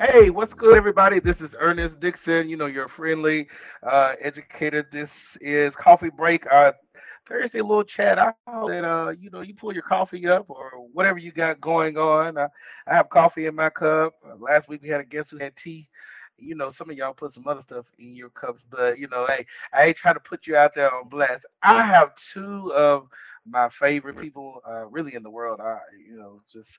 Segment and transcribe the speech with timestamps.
[0.00, 1.20] hey, what's good, everybody?
[1.20, 2.48] This is Ernest Dixon.
[2.48, 3.46] You know, your friendly
[3.82, 4.88] uh, educator.
[4.90, 5.10] This
[5.42, 6.72] is Coffee Break, uh,
[7.28, 8.18] Thursday little chat.
[8.18, 11.60] I hope that uh, you know, you pull your coffee up or whatever you got
[11.60, 12.38] going on.
[12.38, 12.48] Uh,
[12.86, 14.14] I have coffee in my cup.
[14.26, 15.86] Uh, last week we had a guest who had tea.
[16.38, 19.26] You know, some of y'all put some other stuff in your cups, but you know,
[19.28, 19.44] hey,
[19.74, 21.44] I ain't trying to put you out there on blast.
[21.62, 23.06] I have two of
[23.46, 25.60] my favorite people, uh, really in the world.
[25.60, 25.78] I,
[26.08, 26.70] you know, just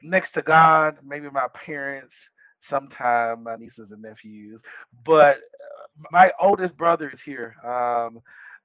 [0.00, 2.14] next to God, maybe my parents,
[2.68, 4.60] sometime my nieces and nephews.
[5.04, 7.54] But uh, my oldest brother is here.
[7.64, 8.20] Um,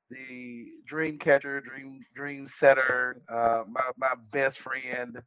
[0.09, 5.17] the dream catcher, dream dream setter, uh, my my best friend.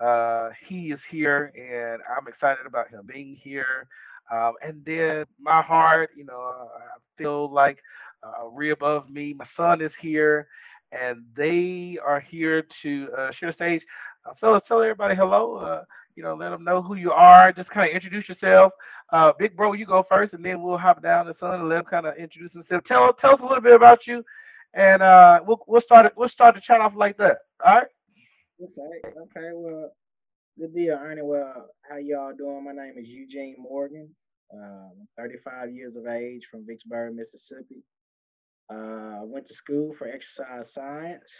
[0.00, 3.86] Uh, he is here, and I'm excited about him being here.
[4.32, 7.78] Um, and then my heart, you know, I feel like
[8.22, 9.34] uh, re above me.
[9.34, 10.48] My son is here,
[10.92, 13.82] and they are here to uh, share the stage.
[14.24, 15.82] Uh, fellas, tell everybody hello.
[16.22, 17.52] Uh, you know, let them know who you are.
[17.52, 18.72] Just kind of introduce yourself.
[19.12, 21.78] Uh, Big Bro, you go first, and then we'll hop down to Son and let
[21.80, 22.84] him kind of introduce himself.
[22.84, 24.24] Tell tell us a little bit about you,
[24.74, 27.38] and uh, we'll we'll start we'll start the chat off like that.
[27.64, 27.88] All right.
[28.62, 29.08] Okay.
[29.22, 29.50] Okay.
[29.54, 29.90] Well,
[30.58, 31.22] good deal, Ernie.
[31.22, 32.64] Well, how y'all doing?
[32.64, 34.08] My name is Eugene Morgan.
[34.52, 37.82] Um, 35 years of age from Vicksburg, Mississippi.
[38.72, 41.30] Uh, went to school for exercise science.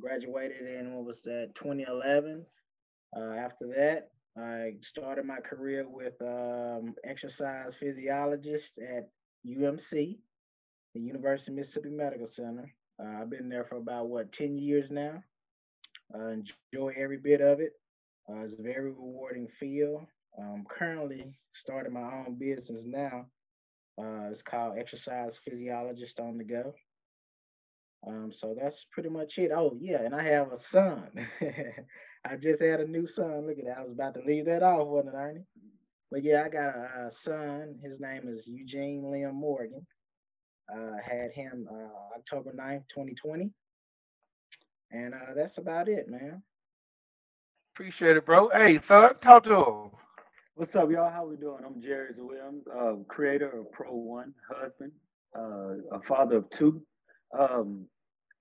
[0.00, 2.44] Graduated in what was that 2011.
[3.14, 9.08] Uh, after that, I started my career with um, exercise physiologist at
[9.46, 10.18] UMC,
[10.94, 12.72] the University of Mississippi Medical Center.
[12.98, 15.22] Uh, I've been there for about what 10 years now.
[16.14, 16.28] Uh,
[16.72, 17.72] enjoy every bit of it.
[18.28, 20.06] Uh, it's a very rewarding field.
[20.38, 23.26] I'm currently starting my own business now.
[23.98, 26.74] Uh, it's called Exercise Physiologist on the Go.
[28.06, 29.50] Um, so that's pretty much it.
[29.54, 31.10] Oh yeah, and I have a son.
[32.30, 33.46] I just had a new son.
[33.46, 33.78] Look at that.
[33.78, 35.44] I was about to leave that off, wasn't it, Ernie?
[36.10, 37.76] But yeah, I got a, a son.
[37.82, 39.86] His name is Eugene Liam Morgan.
[40.72, 43.50] Uh, had him uh, October 9th, 2020.
[44.90, 46.42] And uh, that's about it, man.
[47.74, 48.48] Appreciate it, bro.
[48.50, 49.90] Hey, son, talk to him.
[50.54, 51.10] What's up, y'all?
[51.10, 51.62] How we doing?
[51.64, 54.92] I'm Jerry Williams, uh, creator of Pro One, husband,
[55.38, 56.80] uh, a father of two.
[57.38, 57.86] Um,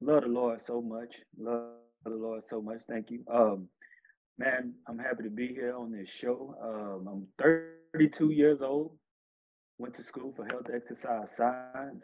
[0.01, 1.09] love the Lord so much.
[1.38, 1.74] Love
[2.06, 2.79] the Lord so much.
[2.88, 3.19] Thank you.
[3.29, 3.68] Um,
[4.38, 6.56] man, I'm happy to be here on this show.
[6.62, 7.28] Um, I'm
[7.94, 8.91] 32 years old.
[9.78, 12.03] Went to school for health exercise science.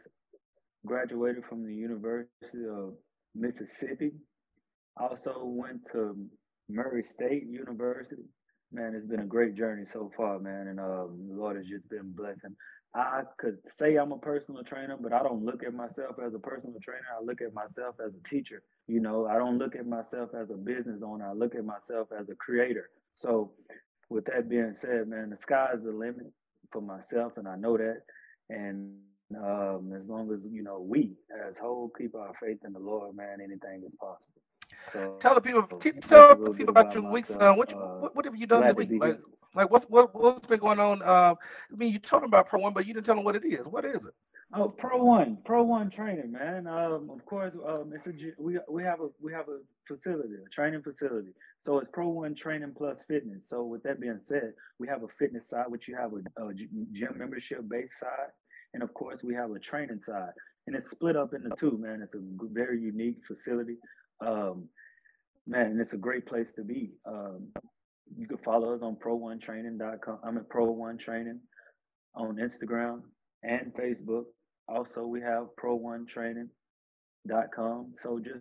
[0.86, 2.94] Graduated from the University of
[3.36, 4.12] Mississippi.
[4.98, 6.18] Also went to
[6.70, 8.24] Murray State University.
[8.74, 11.88] Man, it's been a great journey so far, man, and um, the Lord has just
[11.90, 12.56] been blessing.
[12.94, 16.40] I could say I'm a personal trainer, but I don't look at myself as a
[16.40, 17.06] personal trainer.
[17.20, 18.64] I look at myself as a teacher.
[18.88, 21.28] You know, I don't look at myself as a business owner.
[21.30, 22.90] I look at myself as a creator.
[23.22, 23.52] So,
[24.10, 26.32] with that being said, man, the sky's the limit
[26.72, 28.02] for myself, and I know that.
[28.50, 28.92] And
[29.38, 31.14] um, as long as you know we
[31.48, 34.26] as whole keep our faith in the Lord, man, anything is possible.
[34.92, 35.80] So, Tell the people, so
[36.10, 37.30] tell the people about about your week.
[37.30, 37.42] myself.
[37.42, 38.90] Uh, what, you, Uh, what what have you done this week?
[39.56, 41.02] Like, what's what what's been going on?
[41.02, 43.36] Uh, I mean, you told them about Pro One, but you didn't tell them what
[43.36, 43.66] it is.
[43.66, 44.14] What is it?
[44.54, 46.68] Oh, Pro One, Pro One training, man.
[46.68, 50.50] Um, of course, um, it's a we we have a we have a facility, a
[50.54, 51.34] training facility.
[51.66, 53.42] So it's Pro One Training Plus Fitness.
[53.50, 57.18] So with that being said, we have a fitness side, which you have a gym
[57.18, 58.32] membership based side,
[58.74, 60.32] and of course we have a training side,
[60.68, 62.02] and it's split up into two, man.
[62.02, 63.78] It's a very unique facility.
[64.26, 64.70] Um,
[65.48, 66.92] man, and it's a great place to be.
[67.06, 67.48] Um,
[68.18, 70.20] you can follow us on pro1training.com.
[70.24, 71.40] I'm at Pro One Training
[72.16, 73.02] on Instagram
[73.44, 74.26] and Facebook.
[74.68, 77.94] Also, we have pro1training.com.
[78.04, 78.40] So just,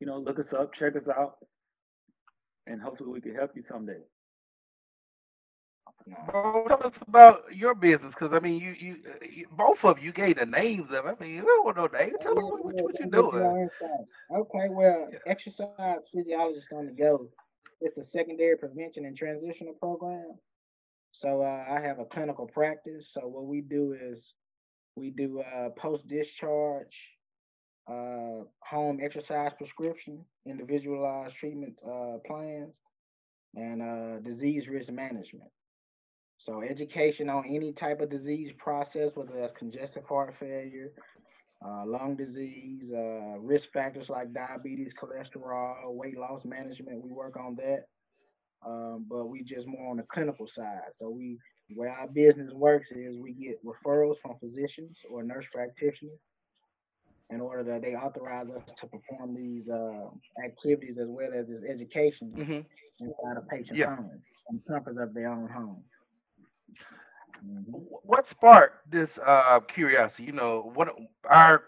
[0.00, 1.36] you know, look us up, check us out,
[2.66, 3.98] and hopefully we can help you someday.
[6.30, 8.96] Bro, tell us about your business, because I mean, you, you
[9.30, 11.06] you both of you gave the names of.
[11.06, 11.16] it.
[11.20, 12.14] I mean, we don't want no names.
[12.22, 13.68] Tell Yeah, them what, what, yeah, you- what you gotta get you doing.
[14.40, 15.18] Okay, well, Yeah.
[15.26, 17.28] exercise physiologist on the go.
[17.80, 20.34] It's a secondary prevention and transitional program.
[21.12, 23.10] So uh, I have a clinical practice.
[23.14, 24.18] So what we do is
[24.96, 26.94] we do uh, post discharge,
[27.88, 32.72] uh, home exercise prescription, individualized treatment uh, plans,
[33.54, 35.50] and uh, disease risk management.
[36.46, 40.92] So education on any type of disease process, whether that's congestive heart failure,
[41.64, 47.02] uh, lung disease, uh, risk factors like diabetes, cholesterol, weight loss management.
[47.02, 47.84] We work on that,
[48.66, 50.80] um, but we just more on the clinical side.
[50.96, 51.38] So we,
[51.74, 56.18] where our business works is we get referrals from physicians or nurse practitioners
[57.30, 60.08] in order that they authorize us to perform these uh,
[60.44, 62.60] activities as well as this education hmm
[63.00, 63.96] inside a patient's Yeah.
[63.96, 64.10] home,
[64.50, 65.82] in the comfort of their own home.
[68.04, 70.24] What sparked this uh, curiosity?
[70.24, 70.88] You know, what
[71.28, 71.62] our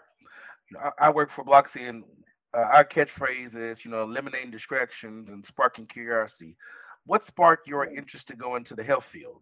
[0.79, 2.03] I I work for Bloxy and
[2.55, 6.57] uh, our catchphrase is, you know, eliminating distractions and sparking curiosity.
[7.05, 9.41] What sparked your interest to go into the health field?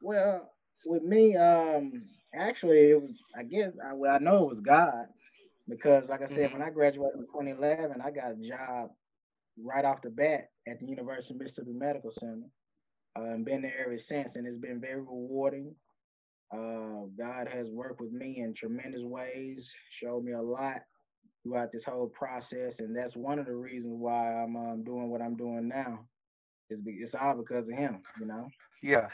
[0.00, 0.50] Well,
[0.86, 3.12] with me, um, actually, it was.
[3.36, 5.06] I guess I well, I know it was God
[5.68, 8.90] because, like I said, when hmm I graduated in 2011, I got a job
[9.64, 12.48] right off the bat at the University of Mississippi Medical Center.
[13.16, 15.74] And been there ever since, and it's been very rewarding.
[16.52, 19.66] Uh, God has worked with me in tremendous ways,
[20.00, 20.82] showed me a lot
[21.42, 25.22] throughout this whole process, and that's one of the reasons why I'm um, doing what
[25.22, 26.00] I'm doing now.
[26.68, 28.48] It's, be, it's all because of Him, you know.
[28.82, 29.08] Yeah.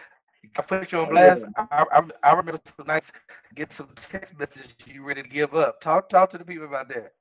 [0.56, 1.40] I put you on blast.
[1.40, 1.66] yeah.
[1.70, 3.06] I, I, I remember some nights
[3.54, 5.81] get some text messages you ready to give up.
[5.81, 7.12] Talk talk to the people about that.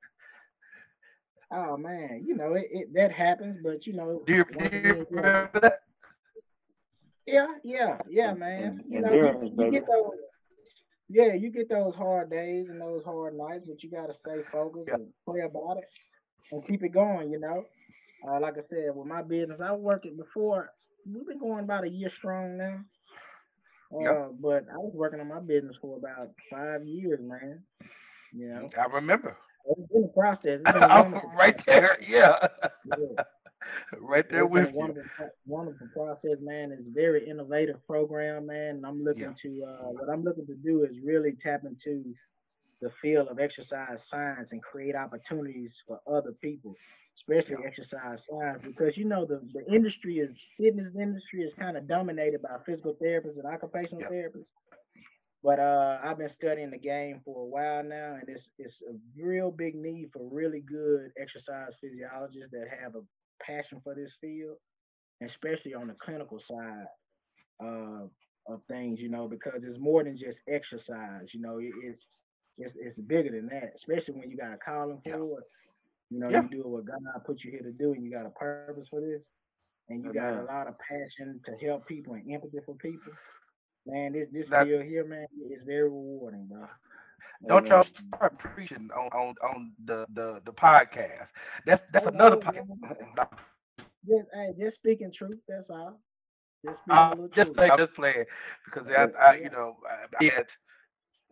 [1.52, 4.66] Oh man, you know it, it that happens, but you know Do you do you
[4.66, 5.81] again, you know, remember that?
[7.26, 8.82] Yeah, yeah, yeah, man.
[8.88, 10.12] You know you you get those
[11.08, 14.88] yeah you get those hard days and those hard nights, but you gotta stay focused
[14.88, 14.94] Yeah.
[14.94, 15.84] and pray about it
[16.50, 17.30] and keep it going.
[17.30, 17.64] You know,
[18.28, 20.70] uh, like I said, with my business, I worked it before.
[21.06, 22.80] We've been going about a year strong now.
[24.00, 24.10] Yeah.
[24.10, 27.62] Uh, but I was working on my business for about five years, man.
[28.32, 29.36] You know, I remember.
[29.66, 30.60] it's been a process.
[30.64, 31.98] Been a right there.
[32.00, 32.48] Yeah.
[32.86, 33.22] Yeah.
[34.00, 34.74] Right there with you.
[34.76, 36.72] wonderful, pro- wonderful process, man.
[36.72, 38.76] It's a very innovative program, man.
[38.76, 39.04] And I'm Yeah.
[39.04, 42.14] looking to, uh, what I'm looking to do is really tap into
[42.80, 46.82] the field of exercise science and create opportunities for other people, Yeah.
[47.44, 51.86] especially exercise science, because you know the, the industry is fitness industry is kind of
[51.86, 54.08] dominated by physical therapists and occupational Yeah.
[54.10, 54.48] therapists.
[55.42, 58.94] But uh, I've been studying the game for a while now, and it's it's a
[59.20, 63.00] real big need for really good exercise physiologists that have a
[63.42, 64.56] passion for this field,
[65.24, 66.86] especially on the clinical side
[67.62, 68.06] uh,
[68.52, 69.00] of things.
[69.00, 71.28] You know, because it's more than just exercise.
[71.34, 72.02] You know, it, it's
[72.58, 73.72] it's it's bigger than that.
[73.76, 75.44] Especially when you got a calling for it.
[76.10, 76.42] You know, Yeah.
[76.42, 78.80] you do what God put you here to do, and you got a purpose for
[78.80, 79.00] this,
[79.70, 83.12] and you got a lot of passion to help people and empathy for people.
[83.86, 86.66] Man, this this Now, field here, man, is very rewarding, bro.
[87.48, 87.84] don't y'all
[88.14, 91.28] start preaching on, on, on the, the, the podcast.
[91.66, 92.66] That's that's Oh another no, podcast.
[94.06, 95.40] Just hey, just speaking truth.
[95.48, 96.00] That's all.
[96.64, 97.54] Just speaking uh, I'm just truth.
[97.54, 97.72] playing.
[97.76, 98.24] Just playing
[98.64, 100.46] because I, I you know, I, I had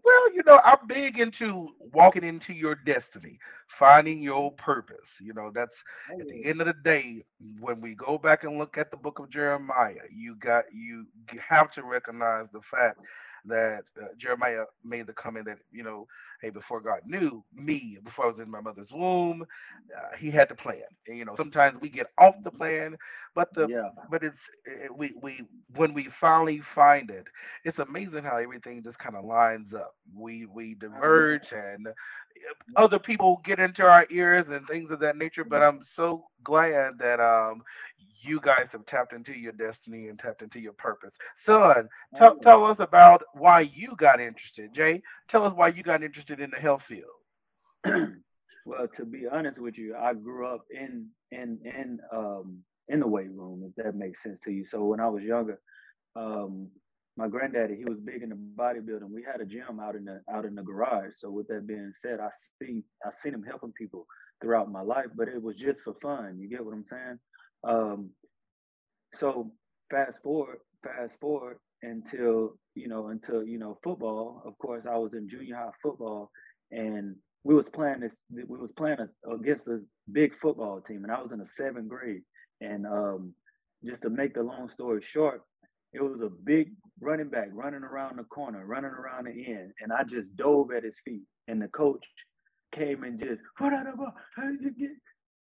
[0.04, 3.38] Well, you know, I'm big into walking into your destiny,
[3.78, 4.96] finding your purpose.
[5.20, 5.74] You know, that's
[6.10, 6.48] Oh at the oh.
[6.48, 7.24] end of the day,
[7.60, 11.06] when we go back and look at the book of Jeremiah, you got you
[11.48, 12.98] have to recognize the fact
[13.46, 16.06] that uh, Jeremiah made the comment that, you know,
[16.40, 19.42] hey, before God knew me, before I was in my mother's womb,
[19.96, 20.82] uh, he had to plan.
[21.06, 22.96] And, you know, sometimes we get off the plan,
[23.34, 23.90] but the yeah.
[24.10, 25.44] but it's it, we we
[25.76, 27.26] when we finally find it
[27.64, 29.94] it's amazing how everything just kind of lines up.
[30.16, 31.88] We we diverge and.
[32.76, 35.44] Other people get into our ears and things of that nature.
[35.44, 37.62] But I'm so glad that um
[38.22, 41.12] you guys have tapped into your destiny and tapped into your purpose.
[41.44, 44.74] Son, Oh tell tell us about why you got interested.
[44.74, 47.04] Jay, tell us why you got interested in the health field.
[48.64, 53.06] well, to be honest with you, I grew up in in in um in the
[53.06, 54.66] weight room, if that makes sense to you.
[54.70, 55.60] So when I was younger,
[56.16, 56.68] um,
[57.20, 59.10] my granddaddy he was big into bodybuilding.
[59.10, 61.12] We had a gym out in the out in the garage.
[61.20, 64.06] So with that being said, I see I seen him helping people
[64.40, 66.38] throughout my life, but it was just for fun.
[66.40, 67.18] You get what I'm saying?
[67.62, 68.10] Um,
[69.20, 69.52] so
[69.90, 74.42] fast forward, fast forward until you know until you know football.
[74.46, 76.30] Of course, I was in junior high football,
[76.70, 78.12] and we was playing this.
[78.32, 81.88] We was playing a, against a big football team, and I was in the seventh
[81.88, 82.22] grade.
[82.62, 83.34] And um,
[83.84, 85.42] just to make the long story short,
[85.92, 89.92] it was a big running back running around the corner, running around the end, and
[89.92, 91.22] I just dove at his feet.
[91.48, 92.04] And the coach
[92.74, 93.40] came and just
[94.36, 94.74] how did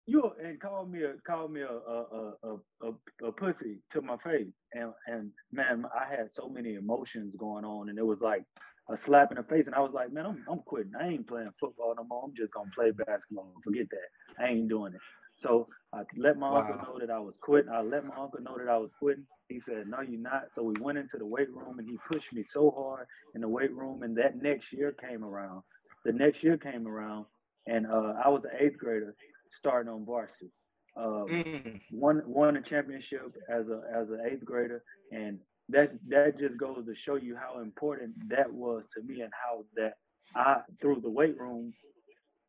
[0.07, 4.01] you and called me a called me a a a a, a, a pussy to
[4.01, 8.19] my face and and man I had so many emotions going on and it was
[8.21, 8.43] like
[8.89, 10.93] a slap in the face and I was like man I'm I'm quitting.
[10.99, 12.23] I ain't playing football no more.
[12.25, 13.53] I'm just gonna play basketball.
[13.63, 14.43] Forget that.
[14.43, 15.01] I ain't doing it
[15.41, 17.71] so I let my uncle know that I was quitting.
[17.71, 19.25] I let my uncle know that I was quitting.
[19.49, 20.45] He said no you're not.
[20.55, 23.47] So we went into the weight room and he pushed me so hard in the
[23.49, 25.63] weight room and that next year came around.
[26.05, 27.25] The next year came around
[27.67, 29.15] and uh, I was an eighth grader
[29.59, 30.51] starting on varsity.
[30.97, 31.81] Um, Mm.
[31.91, 35.39] won won a championship as a as an eighth grader, and
[35.69, 39.63] that that just goes to show you how important that was to me, and how
[39.75, 39.93] that
[40.35, 41.73] I through the weight room,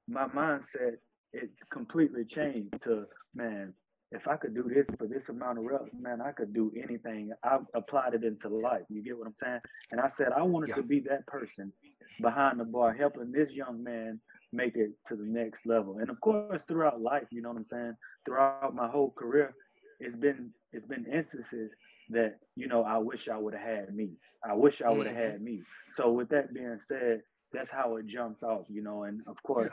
[0.09, 0.97] my mindset
[1.33, 3.75] it completely changed to man.
[4.13, 7.31] if I could do this for this amount of reps, man, I could do anything.
[7.43, 8.83] I applied it into life.
[8.89, 9.61] You get what I'm saying?
[9.91, 10.77] And I said I wanted Yeah.
[10.77, 11.73] to be that person
[12.21, 14.21] behind the bar, helping this young man
[14.53, 15.99] make it to the next level.
[15.99, 17.97] And of course, throughout life, you know what I'm saying?
[18.13, 19.35] Throughout my whole career,
[19.79, 20.33] it's been
[20.73, 21.71] it's been instances
[22.11, 24.11] that you know I wish I would have had me.
[24.45, 25.17] I wish I would have Mhm.
[25.17, 25.65] had me.
[25.97, 29.05] So with that being said, that's how it jumped off, you know.
[29.05, 29.71] And of course,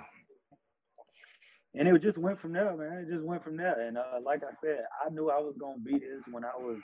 [1.77, 2.99] and it just went from there, man.
[2.99, 3.79] It just went from there.
[3.87, 6.77] And uh, like I said, I knew I was gonna be this when I was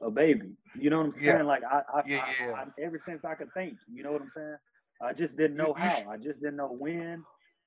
[0.00, 0.52] a baby.
[0.78, 1.24] You know what I'm saying?
[1.24, 1.42] Yeah.
[1.42, 2.52] Like I, I, Yeah, I, yeah.
[2.54, 3.74] I, ever since I could think.
[3.92, 4.56] You know what I'm saying?
[5.02, 6.10] I just didn't know You- you how.
[6.10, 7.24] I just didn't know when.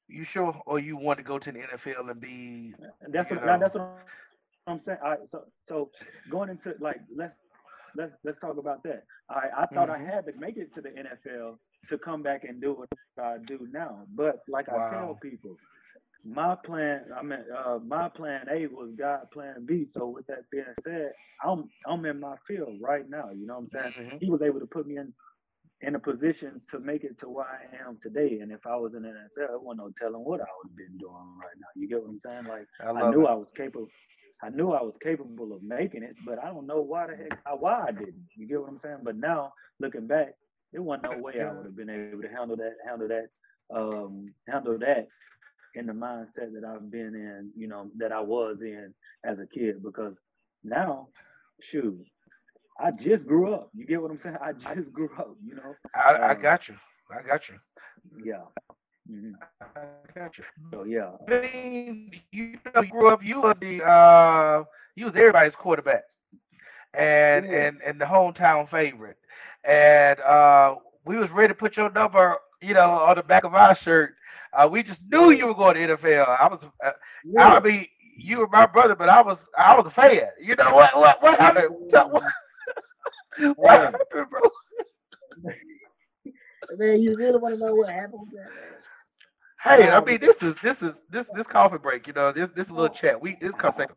[0.10, 2.74] You sure, or you want to go to the NFL and be?
[3.10, 3.58] That's what know.
[3.60, 3.98] that's what
[4.66, 5.00] I'm saying.
[5.04, 5.90] Right, so so
[6.32, 7.34] going into like let's
[7.96, 9.04] let's let's talk about that.
[9.30, 9.96] All right, I thought Mhm.
[9.96, 11.58] I had to make it to the NFL
[11.90, 12.90] to come back and do what
[13.22, 14.06] I do now.
[14.16, 15.58] But like I tell people,
[16.24, 19.88] my plan I mean uh my plan A was God plan B.
[19.94, 21.12] So with that being said,
[21.44, 24.10] I'm I'm in my field right now, you know what I'm saying?
[24.12, 24.20] Mhm.
[24.20, 25.14] He was able to put me in
[25.82, 28.40] in a position to make it to where I am today.
[28.40, 30.76] And if I was in the NFL, there wasn't no telling what I would have
[30.76, 31.68] been doing right now.
[31.76, 32.46] You get what I'm saying?
[32.46, 33.30] Like I I knew it.
[33.30, 33.88] I was capable.
[34.42, 37.40] I knew I was capable of making it, but I don't know why the heck
[37.46, 38.28] I- why I didn't.
[38.36, 39.00] You get what I'm saying?
[39.04, 40.36] But now looking back,
[40.74, 43.30] there wasn't no way I would have been able to handle that, handle that,
[43.72, 45.08] um, handle that
[45.76, 48.94] in the mindset that I've been in, you know, that I was in
[49.24, 49.84] as a kid.
[49.84, 50.14] Because
[50.64, 51.08] now,
[51.72, 52.00] shoot,
[52.80, 53.70] I just grew up.
[53.74, 54.38] You get what I'm saying?
[54.42, 55.36] I just grew up.
[55.46, 55.78] You know?
[55.96, 56.76] I, I Um, got you.
[57.12, 57.56] I got you.
[58.24, 58.46] Yeah.
[59.08, 60.44] hmm I got you.
[60.72, 61.12] So yeah.
[61.28, 63.22] I mean, you know, you grew up.
[63.24, 64.64] You was the uh,
[64.96, 66.04] you was everybody's quarterback,
[66.94, 67.52] and Yeah.
[67.52, 69.18] and and the hometown favorite,
[69.68, 73.54] and uh, we was ready to put your number, you know, on the back of
[73.54, 74.16] our shirt.
[74.54, 76.28] Uh, we just knew you were going to NFL.
[76.40, 76.92] I was, uh,
[77.24, 77.58] Yeah.
[77.58, 77.88] I mean,
[78.18, 80.22] you were my brother, but I was, I was a fan.
[80.42, 80.96] You know what?
[80.98, 81.22] What?
[81.22, 81.70] What happened?
[81.92, 82.24] What,
[83.56, 84.42] what happened, bro?
[86.78, 88.54] Man, you really want to know what happened with that?
[88.54, 88.82] man?
[89.64, 92.08] Hey, I Um, mean, this is this is this this coffee break.
[92.08, 93.20] You know, this this little chat.
[93.22, 93.96] We this second.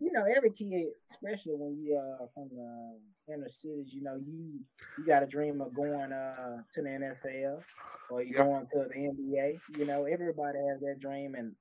[0.00, 4.60] You know, every kid, especially when you are from the inner cities, you know, you
[4.98, 7.62] you got a dream of going uh to the NFL
[8.10, 8.44] or you Yeah.
[8.44, 9.60] going to the NBA.
[9.78, 11.54] You know, everybody has that dream, and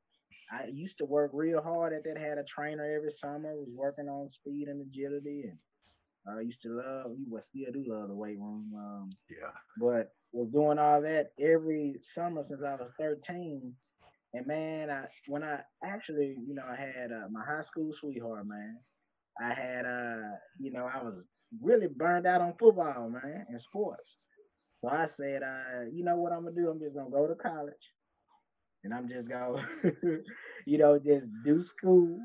[0.52, 2.18] I used to work real hard at that.
[2.18, 3.56] Had a trainer every summer.
[3.56, 5.60] Was working on speed and agility, and
[6.38, 7.12] I used to love.
[7.18, 8.72] You well, still do love the weight room.
[8.76, 9.52] Um, Yeah.
[9.78, 13.74] but was doing all that every summer since I was 13.
[14.34, 18.46] And man, I when I actually, you know, I had uh, my high school sweetheart,
[18.48, 18.78] man.
[19.40, 21.16] I had, uh, you know, I was
[21.62, 24.16] really burned out on football, man, and sports.
[24.82, 26.70] So I said, uh, you know what I'm gonna do?
[26.70, 27.92] I'm just gonna go to college,
[28.84, 29.66] and I'm just gonna,
[30.66, 32.20] you know, just do school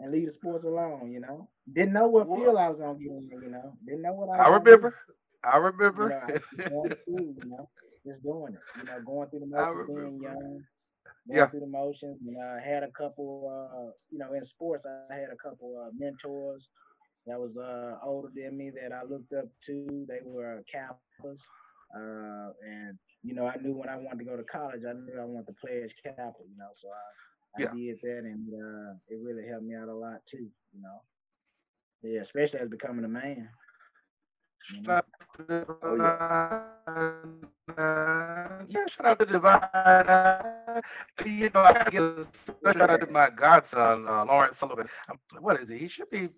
[0.00, 1.10] and leave the sports alone.
[1.12, 2.34] You know, didn't know what What?
[2.34, 3.30] field I was gonna get in.
[3.42, 4.38] You know, didn't know what I.
[4.38, 4.94] I was gonna do remember.
[5.44, 5.56] I
[5.96, 6.08] you remember.
[6.08, 7.68] know, I just going to school, you know,
[8.06, 10.64] just doing it, you know, going through the motions, being young,
[11.28, 11.48] Yeah.
[11.50, 12.18] through the motions.
[12.26, 15.72] And I had a couple, uh, you know, in sports, I had a couple uh,
[15.78, 16.46] mentors
[17.26, 20.06] that was uh, older than me that I looked up to.
[20.08, 21.38] They were Kappas,
[21.94, 25.18] uh, and you know, I knew when I wanted to go to college, I knew
[25.20, 27.72] I wanted to play as Kappa, you know, so I, I Yeah.
[27.72, 31.00] did that, and uh, it really helped me out a lot too, you know.
[32.02, 33.48] Yeah, especially as becoming a man.
[34.70, 35.00] You know.
[37.78, 40.82] Oh, yeah, shout out to Divine.
[41.24, 44.86] You know, I give a special shout out to my godson, uh, Lawrence Sullivan.
[45.40, 45.78] What is he?
[45.78, 46.28] He should be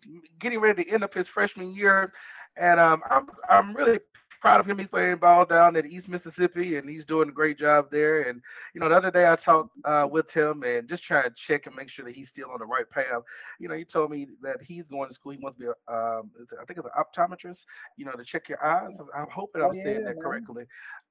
[0.41, 2.13] getting ready to end up his freshman year,
[2.57, 3.99] and um, I'm I'm really
[4.45, 4.79] proud of him.
[4.79, 8.29] He's playing ball down at East Mississippi, and he's doing a great job there.
[8.29, 8.43] And
[8.75, 11.67] you know, the other day I talked uh, with him and just trying to check
[11.67, 13.23] and make sure that he's still on the right path.
[13.59, 15.33] You know, he told me that he's going to school.
[15.33, 17.57] He wants to be, a, um, I think it's an optometrist.
[17.97, 18.91] You know, to check your eyes.
[19.17, 20.65] I'm, hoping I'm saying that correctly.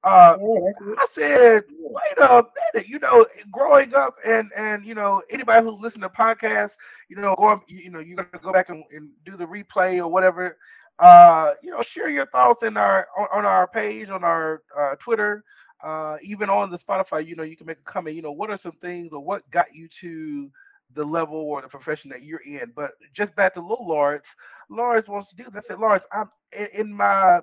[0.04, 0.94] Uh, Yeah.
[0.96, 2.88] I said, wait a minute.
[2.88, 6.70] You know, growing up and and you know anybody who's listening to podcasts,
[7.08, 9.98] you know, going, you you know, you're gonna go back and, and do the replay
[9.98, 10.56] or whatever.
[10.98, 14.94] Uh, you know, share your thoughts in our on, on our page on our uh,
[15.04, 15.42] Twitter,
[15.84, 17.26] uh, even on the Spotify.
[17.26, 18.16] You know, you can make a comment.
[18.16, 20.50] You know, what are some things or what got you to
[20.94, 22.72] the level or the profession that you're in?
[22.76, 24.24] But just back to little Lawrence.
[24.70, 25.64] Lawrence wants to do that.
[25.64, 27.40] I said, Lawrence, I'm in, in my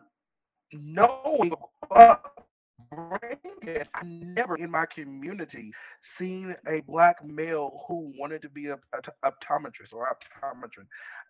[0.71, 1.51] knowing
[2.91, 5.71] upbringing, I never in my community
[6.17, 10.87] seen a black male who wanted to be a, a optometrist or optometrist.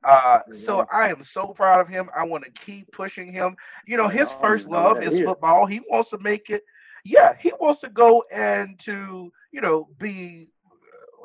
[0.07, 2.09] Uh, so I am so proud of him.
[2.15, 3.55] I want to keep pushing him.
[3.85, 5.65] You know, his I first love is football.
[5.65, 6.63] He wants to make it.
[7.03, 10.49] Yeah, he wants to go and to you know be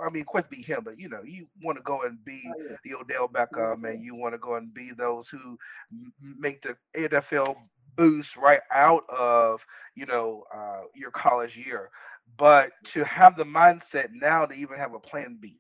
[0.05, 2.77] I mean, Quest be him, but you know, you want to go and be Oh
[2.85, 3.29] the Odell.
[3.29, 5.59] Beckham, and you want to go and be those who
[5.93, 7.57] m- make the NFL
[7.97, 9.61] boost right out of
[9.95, 11.91] you know uh, your college year.
[12.39, 15.59] But to have the mindset now to even have a plan B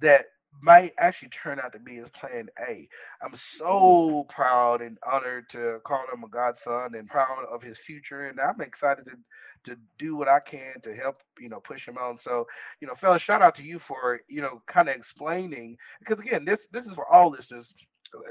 [0.00, 0.26] that
[0.62, 2.88] might actually turn out to be his plan A.
[3.22, 8.28] I'm so proud and honored to call him a godson and proud of his future,
[8.28, 9.12] and I'm excited to
[9.64, 12.18] to do what I can to help you know push him on.
[12.22, 12.46] So
[12.80, 16.44] you know, fellas, shout out to you for you know kind of explaining because again,
[16.44, 17.72] this this is for all listeners.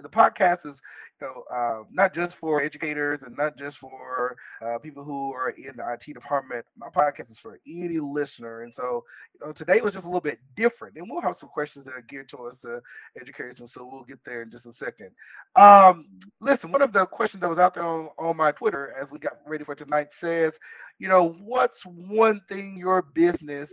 [0.02, 0.76] The podcast is
[1.22, 5.50] you know uh, not just for educators and not just for uh, people who are
[5.50, 6.66] in the IT department.
[6.78, 9.04] My podcast is for any listener, and so
[9.34, 11.94] you know, today was just a little bit different, and we'll have some questions that
[11.94, 12.82] are geared towards the
[13.20, 15.12] educators, and so we'll get there in just a second.
[15.56, 16.06] Um,
[16.40, 19.20] listen, one of the questions that was out there on, on my Twitter as we
[19.20, 20.54] got ready for tonight says,
[21.00, 23.70] you know, what's one thing your business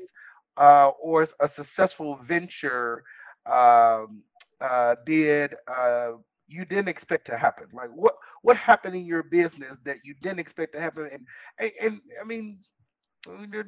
[0.57, 3.03] uh, or a successful venture
[3.47, 4.23] um,
[4.65, 6.13] uh, did uh,
[6.47, 7.67] you didn't expect to happen?
[7.73, 11.09] Like what what happened in your business that you didn't expect to happen?
[11.13, 11.27] And
[11.59, 12.59] and, and I mean,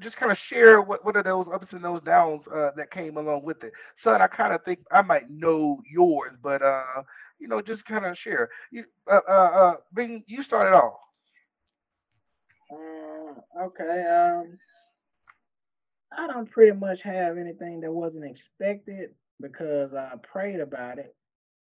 [0.03, 3.17] just kind of share what what are those ups and those downs uh, that came
[3.17, 3.73] along with it.
[4.03, 7.03] Son, I kind of think I might know yours, but uh,
[7.39, 8.49] you know, just kind of share.
[8.71, 10.99] You uh, uh, uh, Bing, you started off.
[12.71, 14.05] Uh, okay.
[14.05, 14.59] Um,
[16.17, 21.15] I don't pretty much have anything that wasn't expected because I prayed about it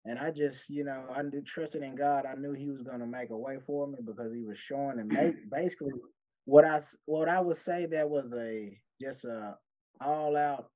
[0.05, 2.25] and I just, you know, I knew, trusted in God.
[2.25, 5.09] I knew He was gonna make a way for me because He was showing and
[5.09, 5.91] make basically
[6.45, 9.55] what I what I would say that was a just a
[9.99, 10.69] all out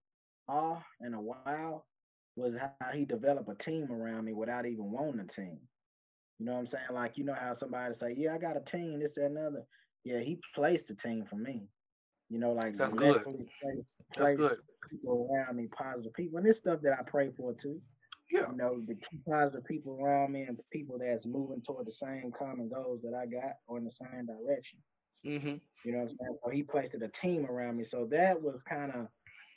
[0.50, 1.83] awe and a wow
[2.36, 5.60] was how He developed a team around me without even wanting a team.
[6.39, 6.83] You know what I'm saying?
[6.93, 9.63] Like you know how somebody say, "Yeah, I got a team, this, that, and other."
[10.03, 11.67] Yeah, He placed a team for me
[12.31, 13.23] you know, like That's good.
[13.23, 14.57] place place good.
[14.89, 17.79] people around me, positive people, and this stuff that I pray for too.
[18.31, 18.50] Yeah.
[18.50, 18.95] You know, the
[19.29, 23.25] positive people around me and people that's moving toward the same common goals that I
[23.25, 24.79] got or in the same direction.
[25.25, 25.60] Mhm.
[25.84, 26.38] You know what I'm saying?
[26.43, 27.86] So he placed a team around me.
[27.91, 29.08] So that was kind of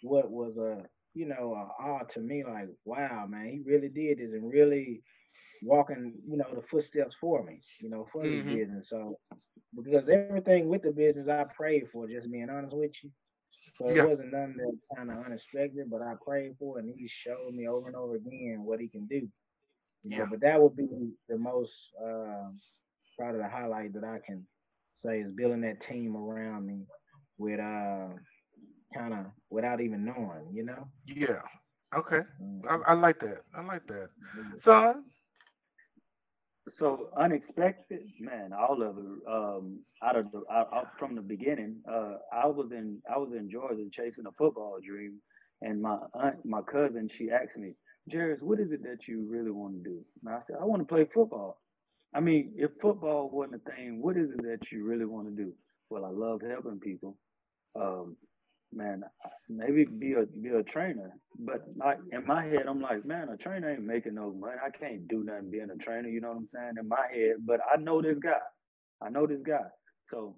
[0.02, 2.42] what was a you know a awe to me.
[2.42, 5.02] Like, wow, man, he really did this and really
[5.64, 8.60] walking, you know, the footsteps for me, you know, for this Mhm.
[8.60, 8.88] business.
[8.90, 9.18] So
[9.76, 13.10] because everything with the business I prayed for, just being honest with you.
[13.74, 17.08] So it wasn't nothing that kind of unexpected, but I prayed for it and he
[17.08, 19.28] showed me over and over again what he can do.
[20.04, 20.26] Know, Yeah.
[20.26, 20.88] but that would be
[21.28, 21.72] the most
[22.02, 22.60] um
[23.16, 24.46] probably the highlight that I can
[24.98, 26.86] say is building that team around me
[27.38, 28.08] with uh
[28.94, 30.88] kind of without even knowing, you know.
[31.06, 31.40] Yeah.
[31.94, 32.22] Okay.
[32.68, 32.82] I, Mhm.
[32.88, 33.42] I like that.
[33.54, 34.08] I like that.
[34.34, 34.58] Yeah.
[34.64, 35.04] Son.
[36.78, 39.04] So unexpected, man, all of it.
[39.30, 43.30] Um, out of the out, out from the beginning, uh, I was in I was
[43.36, 45.20] in Georgia chasing a football dream,
[45.60, 47.74] and my aunt, my cousin, she asked me,
[48.10, 50.00] Jarius, what is it that you really want to do?
[50.24, 51.60] And I said, I want to play football.
[52.14, 55.34] I mean, if football wasn't a thing, what is it that you really want to
[55.44, 55.52] do?
[55.90, 57.16] Well, I love helping people.
[57.76, 58.16] Um,
[58.74, 59.02] man,
[59.48, 61.12] maybe be a be a trainer.
[61.38, 64.56] But like in my head, I'm like, man, a trainer ain't making no money.
[64.64, 66.08] I can't do nothing being a trainer.
[66.08, 66.74] You know what I'm saying?
[66.80, 68.40] In my head, but I know this guy.
[69.02, 69.66] I know this guy.
[70.10, 70.36] So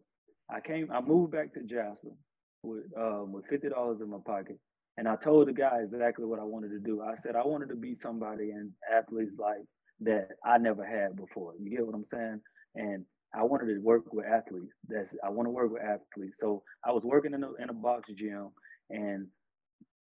[0.51, 0.91] I came.
[0.93, 2.15] I moved back to Jasper
[2.63, 4.59] with um with fifty dollars in my pocket,
[4.97, 7.03] and I told the guy exactly what I wanted to do.
[7.03, 9.65] I said I wanted to be somebody in athlete's life
[10.01, 11.55] that I never had before.
[11.61, 12.41] You get what I'm saying?
[12.75, 14.73] And I wanted to work with athletes.
[14.89, 16.37] That's I want to work with athletes.
[16.41, 18.49] So I was working in a in a box gym,
[18.91, 19.27] and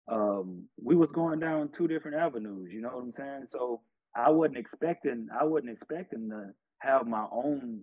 [0.07, 2.69] um, we was going down two different avenues.
[2.71, 3.47] You know what I'm saying?
[3.51, 3.81] So
[4.15, 7.81] I wasn't expecting I wasn't expecting to have my own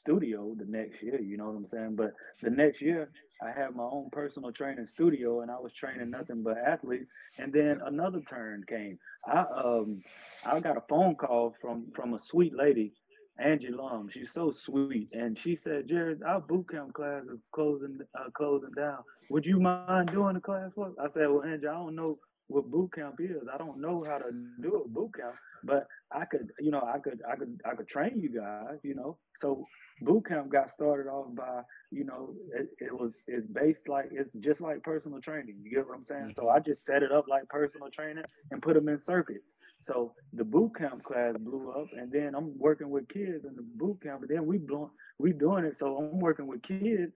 [0.00, 1.20] studio the next year.
[1.20, 1.96] You know what I'm saying?
[1.96, 3.10] But the next year
[3.42, 7.06] I had my own personal training studio, and I was training nothing but athletes.
[7.38, 8.98] And then another turn came.
[9.26, 10.02] I um
[10.44, 12.92] I got a phone call from from a sweet lady.
[13.38, 14.10] Angie Long.
[14.12, 18.70] she's so sweet, and she said, "Jared, our boot camp class is closing uh, closing
[18.72, 18.98] down.
[19.30, 20.94] Would you mind doing the class for us?
[21.00, 22.18] I said, well, Angie, I don't know
[22.48, 23.42] what boot camp is.
[23.52, 26.98] I don't know how to do a boot camp, but I could, you know, I
[26.98, 29.16] could, I could, I could train you guys, you know.
[29.40, 29.66] So
[30.02, 34.28] boot camp got started off by, you know, it, it was, it's based like, it's
[34.40, 35.56] just like personal training.
[35.62, 36.34] You get what I'm saying?
[36.36, 36.54] So Mhm.
[36.54, 39.44] I just set it up like personal training and put them in circuits.
[39.86, 43.62] So the boot camp class blew up, and then I'm working with kids in the
[43.76, 45.76] boot camp, and then we blow, we doing it.
[45.78, 47.12] So I'm working with kids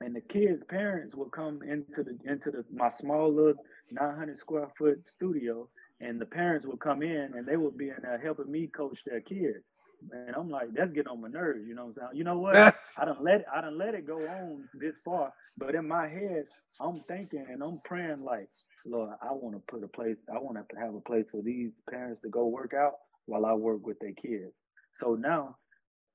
[0.00, 3.54] and the kids' parents will come into the into the my small little
[3.90, 5.68] 900 square foot studio,
[6.00, 8.98] and the parents will come in and they will be in there helping me coach
[9.06, 9.64] their kids.
[10.12, 12.18] And I'm like, that's getting on my nerves, you know what I'm saying?
[12.18, 12.56] You know what?
[12.98, 16.44] I don't let I don't let it go on this far, but in my head,
[16.80, 18.48] I'm thinking and I'm praying like,
[18.86, 20.16] Lord, I want to put a place.
[20.32, 22.94] I want to have a place for these parents to go work out
[23.26, 24.52] while I work with their kids.
[25.00, 25.56] So now,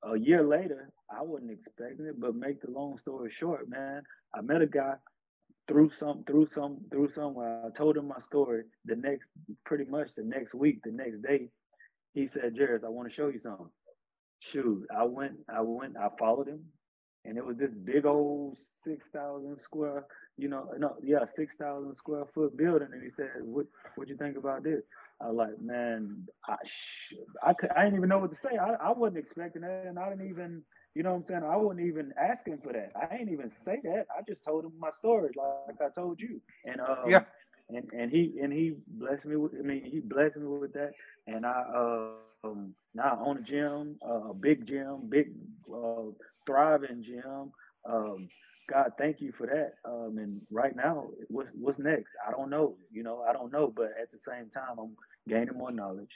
[0.03, 4.03] a year later, I wasn't expecting it, but make the long story short, man,
[4.34, 4.93] I met a guy
[5.67, 7.63] through some through some through somewhere.
[7.65, 8.63] I told him my story.
[8.86, 9.25] The next,
[9.65, 11.49] pretty much the next week, the next day,
[12.13, 13.69] he said, "Jarius, I want to show you something."
[14.51, 16.63] Shoot, I went, I went, I followed him,
[17.25, 20.06] and it was this big old six thousand square,
[20.38, 22.89] you know, no, yeah, six thousand square foot building.
[22.94, 23.65] And he said, "What,
[23.96, 24.82] what you think about this?"
[25.22, 27.15] I was like, "Man, I, sh-
[27.46, 28.58] I, could, I didn't even know what to say.
[28.58, 30.62] I, I wasn't expecting that, and I didn't even,
[30.96, 32.92] you know, what I'm saying, I wasn't even asking for that.
[33.00, 34.06] I ain't even say that.
[34.15, 37.22] I just told him my story, like I told you, and um, Yeah.
[37.70, 39.54] and and he and he blessed me with.
[39.58, 40.92] I mean, he blessed me with that,
[41.28, 45.32] and I um now I own a gym, uh, a big gym, big
[45.74, 46.12] uh,
[46.46, 47.52] thriving gym.
[47.86, 48.28] Um,
[48.69, 49.75] God, thank you for that.
[49.89, 52.10] Um, and right now, what's what's next?
[52.27, 52.75] I don't know.
[52.91, 53.73] You know, I don't know.
[53.75, 54.95] But at the same time, I'm
[55.27, 56.12] gaining more knowledge,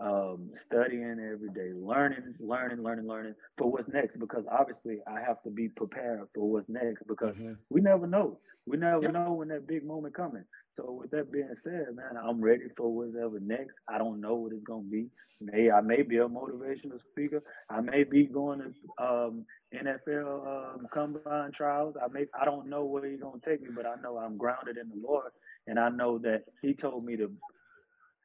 [0.00, 4.18] um, studying every day, learning, learning, learning, learning for what's next.
[4.18, 7.06] Because obviously, I have to be prepared for what's next.
[7.06, 7.56] Because Mhm.
[7.70, 8.38] we never know.
[8.66, 9.10] We never Yeah.
[9.10, 10.44] know when that big moment coming.
[10.76, 13.74] So with that being said, man, I'm ready for whatever next.
[13.88, 15.10] I don't know what it's gonna be.
[15.40, 17.42] May I may be a motivational speaker.
[17.70, 21.86] I may be going to um, NFL um, combine trials.
[21.92, 24.76] I may I don't know where he's gonna take me, but I know I'm grounded
[24.76, 25.30] in the Lord,
[25.66, 27.30] and I know that He told me to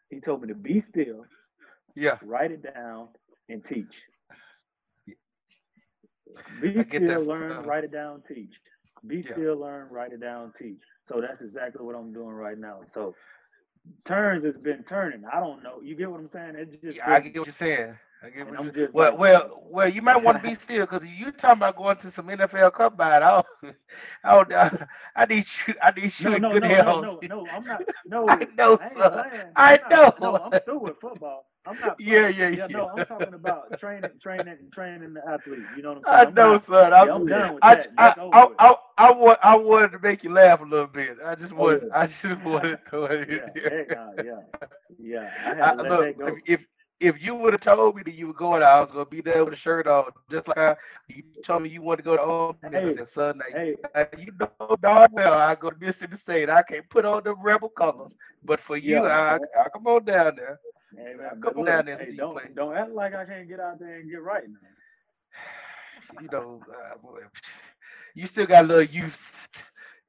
[0.10, 1.26] He told me to be still,
[1.96, 2.18] Yeah.
[2.24, 3.10] write it down,
[3.50, 3.86] and teach.
[6.62, 8.54] Be still, learn, Uh, write it down, teach.
[9.06, 9.34] Be Yeah.
[9.34, 10.82] still, learn, write it down, teach.
[11.08, 12.82] So that's exactly what I'm doing right now.
[12.94, 13.16] So
[14.06, 15.24] turns has been turning.
[15.26, 15.82] I don't know.
[15.82, 16.56] You get what I'm saying?
[16.56, 17.98] It just Yeah, I get what you're saying.
[18.24, 19.90] I get what I'm you're just well, like- well, well.
[19.90, 23.22] You might want to be still because you talking about going to some NFL combine.
[23.22, 23.76] I, don't,
[24.24, 25.74] I, don't, I, I need you.
[25.84, 27.04] I need you no, no, good no, health.
[27.04, 27.48] no, no, no.
[27.52, 27.82] I'm not.
[28.06, 29.10] No, I know, ain't sir.
[29.30, 29.52] playing.
[29.58, 30.32] I I'm not- know.
[30.32, 31.46] No, I'm through with football.
[31.66, 31.96] I'm not.
[32.00, 32.68] Yeah, yeah, yeah.
[32.68, 32.88] No.
[32.88, 35.60] I'm talking about training, training, training the athlete.
[35.78, 36.28] You know what I'm I saying?
[36.28, 36.92] I'm know, not- son.
[36.92, 37.88] yeah, I'm, I'm done with I, that.
[37.98, 38.48] I, I.
[38.60, 41.18] I, I, want, I wanted to make you laugh a little bit.
[41.26, 41.98] I just Oh, wanted, yeah.
[41.98, 43.80] I just wanted to throw it in Yeah, there.
[43.80, 44.68] heck nah, yeah,
[45.02, 45.30] yeah.
[45.46, 46.28] I had I, let look, that go.
[46.28, 46.60] if, if
[47.00, 49.44] if you would have told me that you were going, I was gonna be there
[49.44, 50.76] with a shirt on, just like I,
[51.08, 52.72] you told me you wanted to go to Ole Miss.
[52.72, 56.18] Hey, I said, son, now, Hey, Uh, you know darn well I go to Mississippi
[56.22, 56.50] State.
[56.50, 58.14] I can't put on the rebel colors,
[58.46, 59.04] but for you, Yeah.
[59.04, 60.60] I, I come on down there.
[60.96, 62.50] Hey, man, Come but on look, down there hey, don't play.
[62.56, 64.70] don't act like I can't get out there and get right now.
[66.22, 67.20] You know, uh, boy,
[68.16, 69.14] you still got a little youth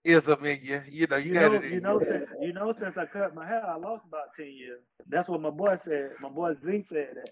[0.04, 0.82] ism in you.
[0.88, 3.06] You know, you, You got know, it in you know, since you know, since I
[3.06, 4.80] cut my hair, I lost about ten years.
[5.08, 6.10] That's what my boy said.
[6.20, 7.30] My boy Z said that.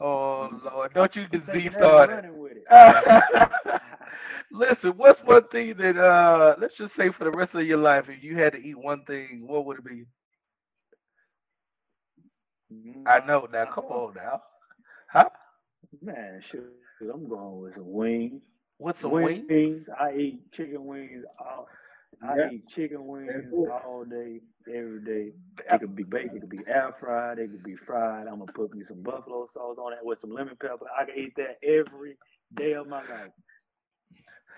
[0.00, 2.06] Oh Lord, don't you get Z Taking that and started.
[2.06, 2.68] running with it.
[4.52, 8.04] Listen, what's one thing that uh let's just say for the rest of your life,
[8.08, 10.04] if you had to eat one thing, what would it be?
[13.06, 13.66] I know now.
[13.66, 14.42] Come on now.
[15.12, 15.28] Huh?
[16.02, 16.64] Man, shoot,
[17.12, 18.42] I'm going with some wings.
[18.78, 19.44] What's some wings.
[19.48, 19.86] wings?
[20.00, 21.24] I eat chicken wings.
[21.38, 21.68] All,
[22.22, 22.48] I Yeah.
[22.50, 25.32] eat chicken wings all day, every day.
[25.70, 28.26] It could be baked, it could be air fried, it could be fried.
[28.26, 30.86] I'm gonna put me some buffalo sauce on it with some lemon pepper.
[30.98, 32.16] I can eat that every
[32.56, 33.32] day of my life.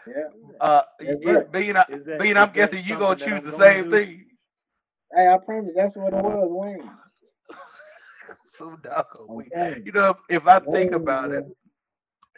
[0.06, 0.28] Yeah.
[0.60, 1.52] Uh, That's yeah, right.
[1.52, 3.90] being, I, that, being I'm guessing you gonna choose the I'm gonna same do?
[3.90, 4.24] thing.
[5.14, 6.84] Hey, I promise that's what it was, wings.
[8.62, 9.82] So doggone I'm you.
[9.86, 11.56] You know, if I think about it, oh.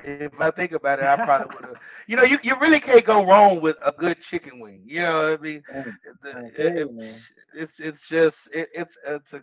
[0.05, 1.77] if I think about it, I probably would have.
[2.07, 4.83] You know, you you really can't go wrong with a good chicken wing.
[4.87, 5.63] You know what I mean?
[6.23, 7.23] The- it- it-
[7.55, 9.41] it's it's just it, it's it's a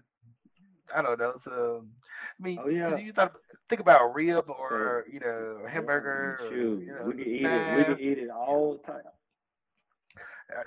[0.96, 1.34] I don't know.
[1.36, 2.98] It's a I mean, Oh, yeah.
[2.98, 3.34] you thought
[3.70, 6.40] think about a rib or you know a hamburger.
[6.44, 7.78] Or, you know, we can eat it.
[7.78, 9.04] We can eat it all the time.
[10.56, 10.64] Uh,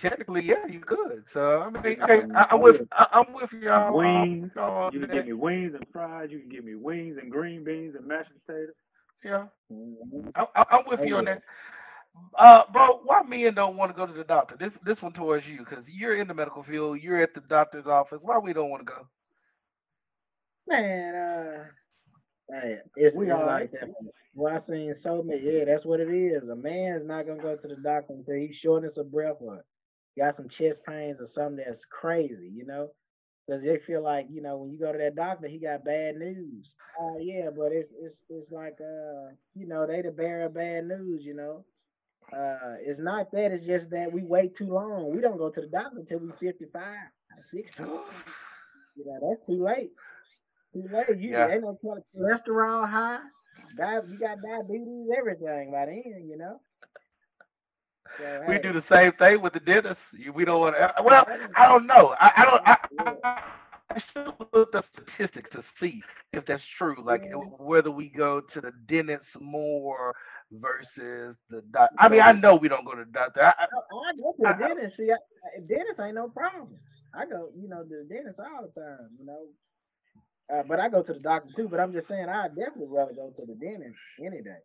[0.00, 1.24] Technically, yeah, you could.
[1.32, 3.94] So I mean, Give me okay, some- I, I'm with I, I'm with y'all.
[3.96, 4.50] wings.
[4.56, 6.28] on You can give me wings and fries.
[6.30, 8.74] You can give me wings and green beans and mashed potatoes.
[9.24, 10.30] Yeah, Mhm.
[10.34, 11.42] I, I, I'm with you on that.
[12.36, 14.56] Uh, bro, why men don't want to go to the doctor?
[14.58, 17.00] This this one towards you because you're in the medical field.
[17.00, 18.18] You're at the doctor's office.
[18.22, 19.06] Why we don't want to go?
[20.68, 21.64] Man, uh,
[22.50, 23.90] hey, it's, We it's like that.
[24.34, 25.40] Well, I seen so many.
[25.42, 26.48] Yeah, that's what it is.
[26.48, 29.64] A man's not gonna go to the doctor until he's shortness of breath or
[30.18, 32.88] got some chest pains or something that's crazy, you know.
[33.46, 36.16] Because they feel like, you know, when you go to that doctor, he got bad
[36.16, 36.74] news.
[37.00, 40.86] Uh, yeah, but it's it's it's like, uh, you know, they the bearer of bad
[40.86, 41.64] news, you know.
[42.32, 43.52] Uh, it's not that.
[43.52, 45.14] It's just that we wait too long.
[45.14, 46.96] We don't go to the doctor until we 55,
[47.50, 47.84] 60.
[48.96, 49.92] You know, that's too late.
[50.90, 51.18] Late.
[51.18, 51.48] You Yeah.
[51.48, 53.18] ain't no cholesterol high.
[54.08, 56.60] You got diabetes, everything by then, you know.
[58.18, 60.00] So, we hey, do the same thing with the dentist.
[60.34, 60.98] We don't want to.
[60.98, 62.14] Uh, well, I don't know.
[62.20, 62.62] I, I don't.
[62.66, 62.76] I,
[63.24, 63.42] I,
[63.90, 66.96] I should look at statistics to see if that's true.
[67.04, 67.34] Like Yeah.
[67.58, 70.14] whether we go to the dentist more
[70.52, 71.90] versus the doc.
[71.98, 73.42] I mean, I know we don't go to the doctor.
[73.42, 74.96] I, I, I, go to the dentist.
[74.96, 76.76] See, I, I- dentist ain't no problem.
[77.14, 79.08] I go, you know, to the dentist all the time.
[79.18, 79.46] You know,
[80.52, 81.68] uh, but I go to the doctor too.
[81.68, 84.58] But I'm just saying, I definitely rather go to the dentist any day.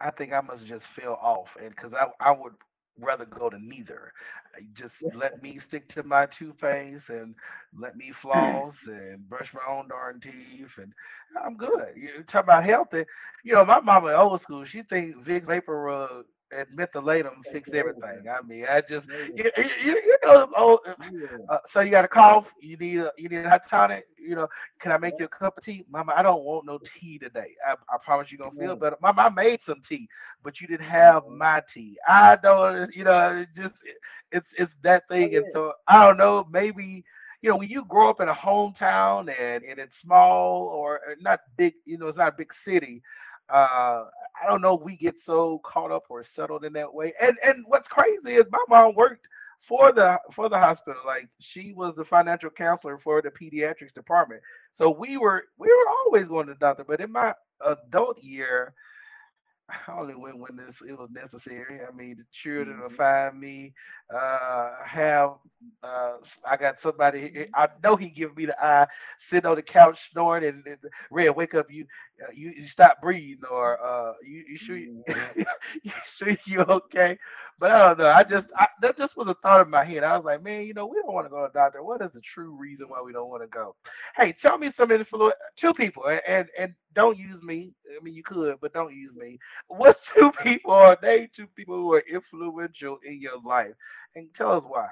[0.00, 2.54] I think I must just feel off, and because I I would
[3.00, 4.12] rather go to neither.
[4.74, 7.34] Just let me stick to my toothpaste and
[7.78, 10.92] let me floss and brush my own darn teeth, and
[11.44, 11.94] I'm good.
[11.96, 13.04] You talk about healthy.
[13.44, 14.64] You know, my mama old school.
[14.64, 18.24] She think Vicks Vapor Rub and mentholatum fix everything.
[18.30, 20.78] I mean, I just you, you, you know, oh,
[21.48, 22.44] uh, so you got a cough.
[22.60, 24.06] You need a you need a hot tonic.
[24.18, 24.48] You know,
[24.80, 26.12] can I make you a cup of tea, Mama?
[26.16, 27.54] I don't want no tea today.
[27.66, 28.96] I, I promise you're gonna feel better.
[29.02, 30.08] Mama, I made some tea,
[30.42, 31.96] but you didn't have my tea.
[32.08, 32.92] I don't.
[32.94, 33.96] You know, it just it,
[34.32, 35.34] it's it's that thing.
[35.34, 36.46] And so I don't know.
[36.50, 37.04] Maybe
[37.42, 41.40] you know when you grow up in a hometown and and it's small or not
[41.56, 41.74] big.
[41.84, 43.02] You know, it's not a big city.
[43.52, 44.04] Uh,
[44.42, 44.74] I don't know.
[44.76, 47.12] if We get so caught up or settled in that way.
[47.20, 49.26] And and what's crazy is my mom worked
[49.68, 51.00] for the for the hospital.
[51.06, 54.42] Like she was the financial counselor for the pediatrics department.
[54.76, 56.84] So we were we were always going to the doctor.
[56.84, 57.32] But in my
[57.64, 58.74] adult year,
[59.68, 61.80] I only went when this it was necessary.
[61.86, 62.96] I mean, the children will Mhm.
[62.96, 63.72] find me.
[64.14, 65.34] Uh, have
[65.82, 67.48] uh, I got somebody?
[67.54, 68.86] I know he give me the eye,
[69.28, 70.78] sitting on the couch snoring, and, and
[71.10, 71.66] Red, wake up!
[71.70, 71.86] You
[72.22, 75.02] uh, you, you stop breathing, or uh, you you sure you,
[75.82, 77.18] you sure you okay?
[77.58, 78.08] But I don't know.
[78.08, 80.04] I just I, that just was a thought in my head.
[80.04, 81.82] I was like, man, you know, we don't want to go to the doctor.
[81.82, 83.74] What is the true reason why we don't want to go?
[84.16, 87.72] Hey, tell me some influ two people, and, and and don't use me.
[87.98, 89.38] I mean, you could, but don't use me.
[89.68, 93.74] What's two people or name two people who are influential in your life,
[94.14, 94.88] and tell us why.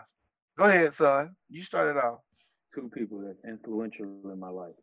[0.59, 1.35] Go ahead, son.
[1.51, 2.21] You started off.
[2.75, 4.75] Two people that's influential in my life.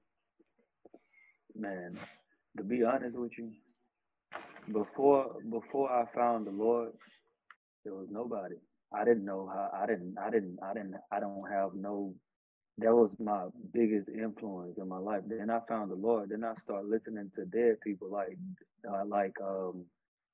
[1.55, 1.97] Man,
[2.57, 3.51] to be honest with you,
[4.71, 6.91] before before I found the Lord,
[7.83, 8.55] there was nobody.
[8.93, 9.69] I didn't know how.
[9.73, 10.17] I didn't.
[10.19, 10.59] I didn't.
[10.63, 10.95] I didn't.
[11.11, 12.13] I don't have no.
[12.79, 15.21] That was my biggest influence in my life.
[15.27, 16.29] Then I found the Lord.
[16.29, 18.37] Then I started listening to dead people like,
[18.89, 19.85] uh, like, um,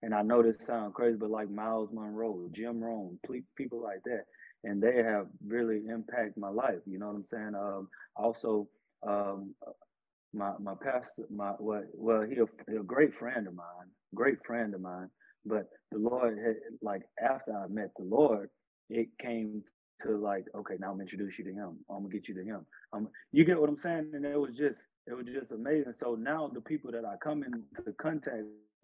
[0.03, 3.19] and I know this sounds crazy, but like Myles Munroe, Jim Rohn,
[3.57, 4.25] people like that,
[4.63, 6.79] and they have really impacted my life.
[6.85, 7.55] You know what I'm saying?
[7.55, 8.67] Um, also,
[9.05, 9.53] um,
[10.37, 14.37] my my pastor, my well, well, he a, he a great friend of mine, great
[14.45, 15.09] friend of mine.
[15.45, 18.49] But the Lord had like after I met the Lord,
[18.89, 19.63] it came
[20.05, 21.77] to like, okay, now I'm gonna introduce you to Him.
[21.89, 22.65] I'm gonna get you to Him.
[22.93, 24.11] Um, you get what I'm saying?
[24.13, 25.93] And it was just it was just amazing.
[26.03, 28.43] So now the people that I come into contact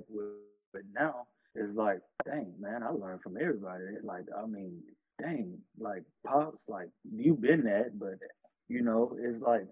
[0.09, 3.83] with, now is like, dang man, I learned from everybody.
[4.03, 4.81] Like I mean,
[5.21, 8.15] dang, like pops, like you've been that, but
[8.69, 9.67] you know, it's like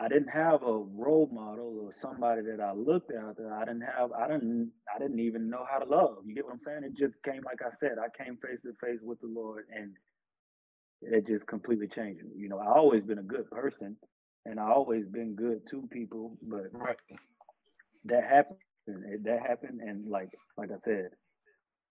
[0.00, 3.36] I didn't have a role model or somebody that I looked at.
[3.36, 4.12] That I didn't have.
[4.12, 4.72] I didn't.
[4.94, 6.18] I didn't even know how to love.
[6.26, 6.84] You get what I'm saying?
[6.84, 7.98] It just came like I said.
[7.98, 9.92] I came face to face with the Lord, and
[11.02, 12.32] it just completely changed me.
[12.36, 13.96] You know, I always been a good person,
[14.46, 16.96] and I always been good to people, but Right.
[18.06, 18.58] that happened.
[18.86, 21.10] It, that happened, and like like I said,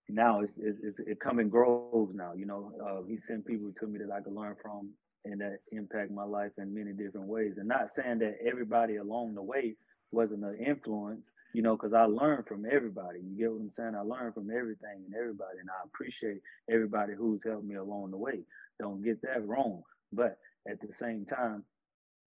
[0.10, 2.34] now it's it's, it's it come and grows now.
[2.34, 4.92] You know, uh, he sent people to me that I could learn from,
[5.26, 7.54] and that impact my life in many different ways.
[7.58, 9.76] And not saying that everybody along the way
[10.12, 11.22] wasn't an influence,
[11.54, 13.20] you know, because I learned from everybody.
[13.20, 13.96] You get what I'm saying?
[13.96, 18.18] I learned from everything and everybody, and I appreciate everybody who's helped me along the
[18.18, 18.42] way.
[18.80, 19.84] Don't get that wrong.
[20.14, 20.38] But
[20.70, 21.64] at the same time,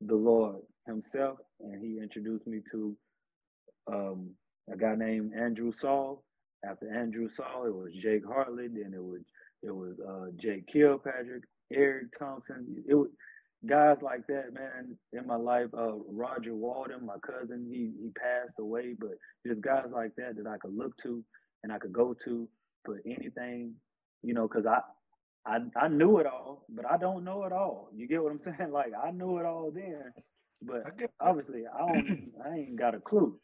[0.01, 2.97] the Lord Himself, and He introduced me to
[3.91, 4.31] um,
[4.73, 6.23] a guy named Andrew Saul.
[6.65, 8.69] After Andrew Saul, it was Jake Hartley.
[8.69, 9.23] Then it was
[9.63, 12.85] it was uh, Jake Kilpatrick, Eric Thompson.
[12.89, 13.11] It was
[13.69, 15.69] guys like that, man, in my life.
[15.77, 19.13] Uh, Roger Walden, my cousin, he he passed away, but
[19.47, 21.25] just guys like that that I could look to
[21.65, 22.49] and I could go to
[22.85, 23.75] for anything,
[24.23, 24.81] you know, because I.
[25.47, 27.91] I, I knew it all, but I don't know it all.
[27.97, 28.73] You get what I'm saying?
[28.73, 30.13] Like I knew it all then,
[30.63, 30.85] but
[31.21, 33.39] obviously I don't I ain't got a clue.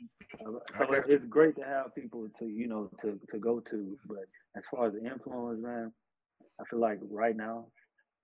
[0.46, 1.16] Uh, So it, got you.
[1.16, 3.98] it's great to have people to you know to to go to.
[4.06, 5.92] But as far as the influence, man,
[6.60, 7.66] I feel like right now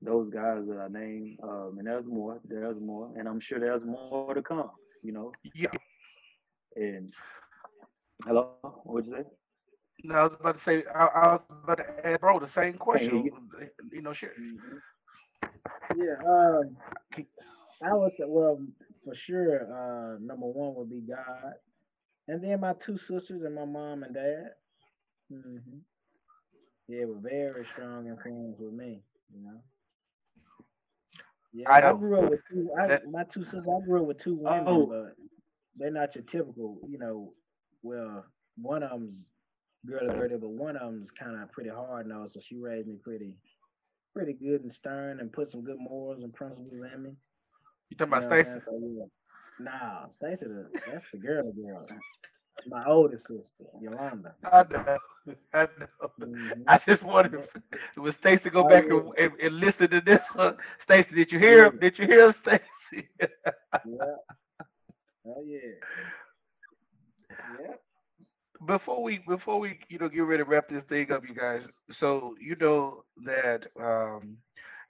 [0.02, 3.84] those guys that I named, um, and there's more, there's more, and I'm sure there's
[3.84, 4.70] more to come.
[5.02, 5.68] You know, Yeah.
[6.76, 7.12] and
[8.26, 9.24] hello, what'd you say?
[10.04, 10.84] No, I was about to say.
[10.94, 13.24] I, I was about to ask, bro, the same question.
[13.24, 13.32] you.
[13.92, 14.32] You know, shit.
[15.96, 16.76] Yeah, um,
[17.82, 18.58] I would say, well,
[19.04, 21.54] for sure, uh, number one would be God,
[22.28, 24.50] and then my two sisters and my mom and dad.
[25.30, 25.78] hmm
[26.88, 29.02] yeah, were very strong influence with me.
[29.34, 29.60] You know.
[31.52, 32.70] Yeah, I I, grew up with two.
[32.80, 33.66] I, That- my two sisters.
[33.68, 34.86] I grew up with two women, Oh.
[34.86, 35.16] but
[35.76, 36.78] they're not your typical.
[36.88, 37.34] You know,
[37.82, 38.24] well,
[38.56, 39.24] one of them's
[39.86, 42.34] girly girly, but one of them's kind of pretty hard nosed.
[42.34, 43.34] So she raised me pretty,
[44.14, 47.10] pretty good and stern, and put some good morals and principles in me.
[47.90, 48.60] You talking You about Stacy?
[48.64, 49.04] So, yeah.
[49.60, 50.46] Nah, Stacy,
[50.90, 51.86] that's the girly girl.
[52.66, 54.34] My oldest sister, Yolanda.
[54.44, 54.98] I know.
[55.54, 56.10] I know.
[56.20, 56.66] Mhm.
[56.66, 57.32] I just wanted
[57.96, 58.90] was Stacy go Oh, back yeah.
[58.90, 60.56] and, and, and listen to this one.
[60.84, 61.78] Stacy, did you hear him?
[61.80, 63.08] Did you hear him, Stacy?
[63.84, 64.16] Yeah.
[65.26, 65.74] Oh yeah.
[67.44, 67.74] Yeah.
[68.66, 71.62] before we before we you know get ready to wrap this thing up, you guys.
[72.00, 74.36] So you know that um,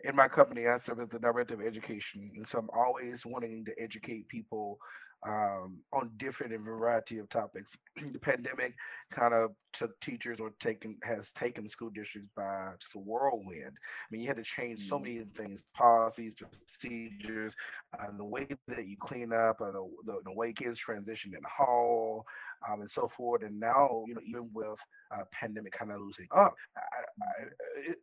[0.05, 3.64] in my company, I serve as the director of education, and so I'm always wanting
[3.66, 4.79] to educate people
[5.27, 7.69] um, on different and variety of topics.
[8.13, 8.75] the pandemic
[9.15, 13.73] kind of took teachers or taken has taken school districts by just a whirlwind.
[13.73, 16.33] I mean, you had to change so many things, policies,
[16.81, 17.53] procedures,
[17.99, 21.41] uh, the way that you clean up, uh, the, the the way kids transition in
[21.43, 22.25] the hall,
[22.69, 23.43] um, and so forth.
[23.43, 24.79] And now, you know, even with
[25.15, 27.99] uh, pandemic kind of losing up, I, I, it,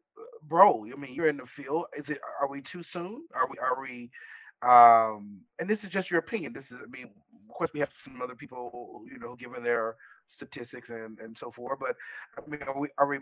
[0.48, 1.86] bro, I mean, you're in the field.
[1.98, 2.20] Is it?
[2.42, 3.24] Are we too soon?
[3.36, 3.58] Are we?
[3.60, 4.10] Are we?
[4.62, 6.54] Um, and this is just your opinion.
[6.54, 7.06] This is, I mean,
[7.50, 9.96] of course, we have some other people, you know, giving their
[10.36, 11.80] statistics and, and so forth.
[11.80, 11.96] But
[12.38, 13.20] I mean, are we are we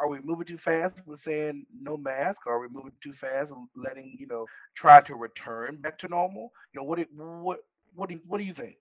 [0.00, 2.40] are we moving too fast with saying no mask?
[2.46, 6.08] Or are we moving too fast and letting you know try to return back to
[6.08, 6.52] normal?
[6.72, 7.58] You know, what do, what
[7.94, 8.76] what do what do you think?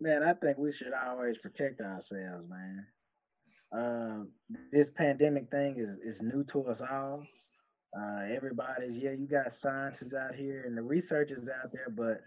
[0.00, 2.86] Man, I think we should always protect ourselves, man.
[3.72, 4.28] Um,
[4.72, 7.24] this pandemic thing is, is new to us all.
[7.96, 12.20] Uh, everybody's yeah, you got scientists out here and the research is out there, but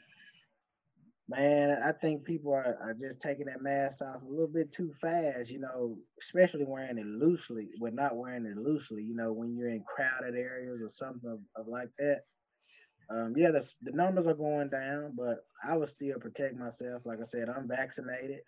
[1.30, 4.92] man, I think people are, are just taking that mask off a little bit too
[5.00, 9.56] fast, you know, especially wearing it loosely, but not wearing it loosely, you know, when
[9.56, 12.22] you're in crowded areas or something of, of like that.
[13.10, 17.02] Um, yeah, the, the numbers are going down, but I would still protect myself.
[17.06, 18.40] Like I said, I'm vaccinated.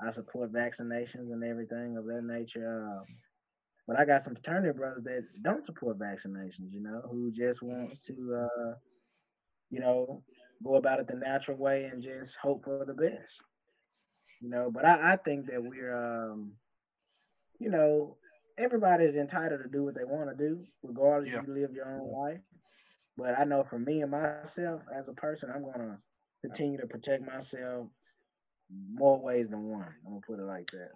[0.00, 2.82] I support vaccinations and everything of that nature.
[2.98, 3.04] Um,
[3.86, 7.98] but I got some fraternity brothers that don't support vaccinations, you know, who just wants
[8.06, 8.74] to, uh,
[9.70, 10.22] you know,
[10.64, 13.24] go about it the natural way and just hope for the best,
[14.32, 14.62] you know.
[14.64, 16.52] But I, I think that we're, um,
[17.58, 18.16] you know,
[18.58, 21.40] everybody's entitled to do what they want to do, regardless Yeah.
[21.40, 22.40] if you live your own life.
[23.16, 25.82] But I know for me and myself as a person, I'm gonna
[26.30, 27.86] continue to protect myself
[28.70, 29.94] more ways than one.
[30.06, 30.90] I'm gonna put it like that.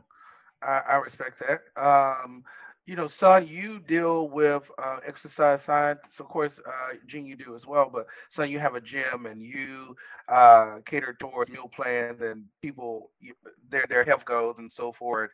[0.62, 1.60] I, I respect that.
[1.80, 2.44] Um,
[2.88, 6.00] you know, son, you deal with uh, exercise science.
[6.18, 7.90] Of course, uh, you do as well.
[7.92, 9.94] But son, you have a gym and you
[10.32, 13.34] uh, cater towards meal plans and people you,
[13.70, 15.28] their their health goals and so forth.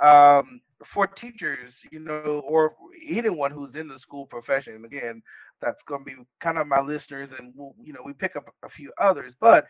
[0.00, 0.60] Um,
[0.94, 2.74] for teachers, you know, or
[3.10, 5.22] anyone who's in the school profession, again,
[5.60, 8.54] that's going to be kind of my listeners, and we'll, you know, we pick up
[8.64, 9.34] a few others.
[9.40, 9.66] But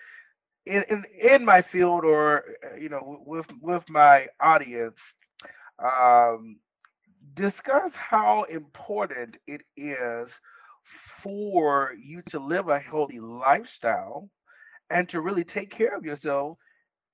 [0.67, 4.97] in in, in my field, or uh, you know, with with my audience,
[5.79, 6.57] um,
[7.35, 10.29] discuss how important it is
[11.23, 14.29] for you to live a healthy lifestyle
[14.91, 16.59] and to really take care of yourself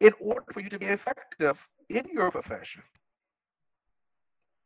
[0.01, 1.57] in order for you to be effective
[1.89, 2.83] in your profession.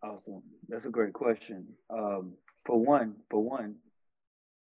[0.03, 0.43] Awesome.
[0.69, 1.67] That's a great question.
[1.91, 2.33] Um,
[2.67, 3.77] for one, for one,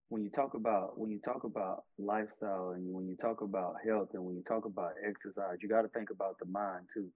[0.09, 4.09] when you talk about when you talk about lifestyle and when you talk about health
[4.13, 7.07] and when you talk about exercise, you got to think about the mind too.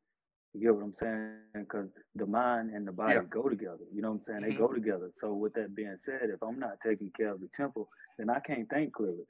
[0.53, 1.65] You get what I'm saying?
[1.65, 3.21] Because the mind and the body Yeah.
[3.29, 3.85] go together.
[3.93, 4.41] You know what I'm saying?
[4.43, 4.59] They Mhm.
[4.59, 5.11] go together.
[5.21, 8.39] So with that being said, if I'm not taking care of the temple, then I
[8.41, 9.25] can't think clearly.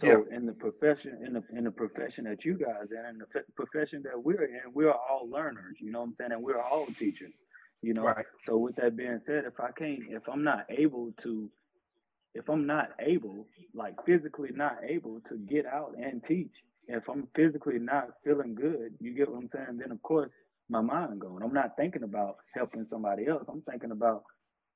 [0.00, 0.36] So Yeah.
[0.36, 3.44] in the profession, in the in the profession that you guys in, in the f-
[3.54, 5.76] profession that we're in, we're all learners.
[5.80, 6.32] You know what I'm saying?
[6.32, 7.32] And we're all teachers.
[7.82, 8.04] You know.
[8.06, 8.26] Right.
[8.46, 11.50] So with that being said, if I can't, if I'm not able to,
[12.34, 16.52] if I'm not able, like physically not able to get out and teach,
[16.88, 19.78] if I'm physically not feeling good, you get what I'm saying?
[19.78, 20.30] Then of course
[20.68, 21.42] my mind going.
[21.42, 23.44] I'm not thinking about helping somebody else.
[23.48, 24.24] I'm thinking about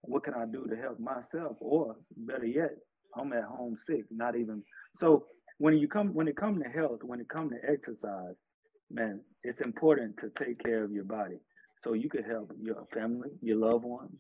[0.03, 2.71] what can I do to help myself, or better yet,
[3.17, 4.63] I'm at home sick, not even.
[4.99, 5.27] So
[5.59, 8.37] when you come, when it comes to health, when it comes to exercise,
[8.91, 11.39] man, it's important to take care of your body
[11.83, 14.17] so you can help your family, your loved ones,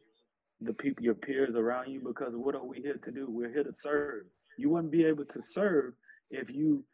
[0.61, 2.01] the people, your peers around you.
[2.05, 3.27] Because what are we here to do?
[3.29, 4.25] We're here to serve.
[4.59, 5.95] You wouldn't be able to serve
[6.31, 6.85] if you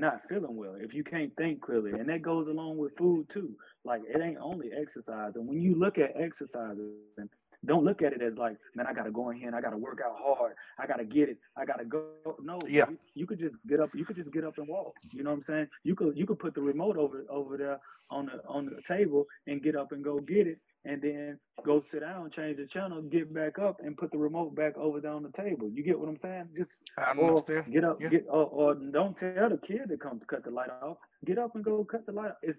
[0.00, 3.50] not feeling well, if you can't think clearly, and that goes along with food too.
[3.84, 7.28] Like it ain't only exercise, and when you look at exercises, and
[7.66, 9.76] don't look at it as like, man, I gotta go in here and I gotta
[9.76, 12.02] work out hard, I gotta get it, I gotta go.
[12.42, 12.88] No, Yeah.
[12.88, 14.94] you, you could just get up, you could just get up and walk.
[15.12, 15.66] You know what I'm saying?
[15.84, 17.78] You could you could put the remote over over there
[18.10, 21.82] on the on the table and get up and go get it and then go
[21.92, 25.12] sit down, change the channel, get back up, and put the remote back over there
[25.12, 25.68] on the table.
[25.70, 26.48] You get what I'm saying?
[26.56, 27.72] Just I or understand.
[27.72, 28.08] get up, Yeah.
[28.08, 30.96] get or, or don't tell the kid to come cut the light off.
[31.26, 32.30] Get up and go cut the light.
[32.30, 32.36] Off.
[32.42, 32.58] It's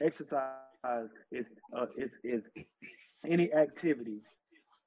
[0.00, 1.08] exercise.
[1.32, 1.46] Is
[1.76, 2.42] uh, is is
[3.28, 4.18] any activity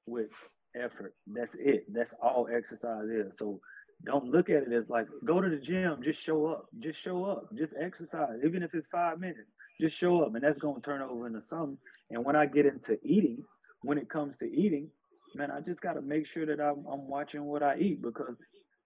[0.06, 0.30] with
[0.76, 1.14] effort.
[1.26, 1.92] That's it.
[1.92, 3.32] That's all exercise is.
[3.38, 3.60] So
[4.04, 6.66] don't look at it as like go to the gym, just show up.
[6.80, 7.48] Just show up.
[7.56, 8.38] Just exercise.
[8.44, 9.48] Even if it's five minutes,
[9.80, 11.78] just show up and that's gonna turn over into something.
[12.10, 13.44] And when I get into eating,
[13.82, 14.88] when it comes to eating,
[15.34, 18.34] man, I just gotta make sure that I'm I'm watching what I eat because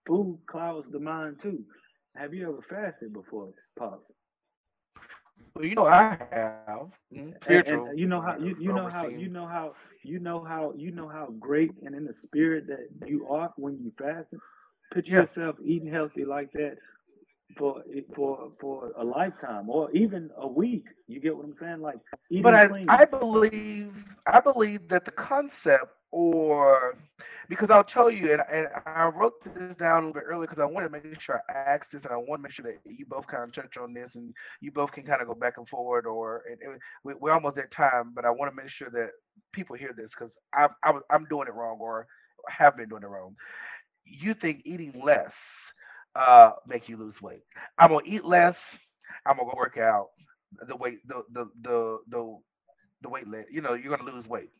[0.06, 1.64] food clouds the mind too.
[2.16, 4.02] Have you ever fasted before, Pop?
[5.54, 6.92] Well, you know I have.
[7.14, 10.44] Mm, And, and you know how you, you know how you know how you know
[10.44, 14.28] how you know how great and in the spirit that you are when you fast.
[14.92, 15.26] Picture Yeah.
[15.26, 16.76] yourself eating healthy like that
[17.56, 17.82] for
[18.14, 20.84] for for a lifetime or even a week.
[21.08, 21.80] You get what I'm saying?
[21.80, 21.98] Like
[22.42, 22.88] But I, clean.
[22.88, 23.92] I believe
[24.26, 26.96] I believe that the concept or
[27.48, 30.60] because I'll tell you and, and I wrote this down a little bit earlier because
[30.62, 32.78] I wanted to make sure I asked this and I want to make sure that
[32.84, 35.54] you both kind of touch on this and you both can kind of go back
[35.56, 38.70] and forward or and, and we, we're almost at time but I want to make
[38.70, 39.10] sure that
[39.52, 42.06] people hear this because I, I I'm doing it wrong or
[42.48, 43.34] have been doing it wrong.
[44.04, 45.32] You think eating less
[46.16, 47.42] uh make you lose weight?
[47.78, 48.56] I'm gonna eat less.
[49.26, 50.10] I'm gonna go work out.
[50.68, 52.38] The weight the the the the
[53.02, 53.24] the weight.
[53.50, 54.50] You know, you're gonna lose weight.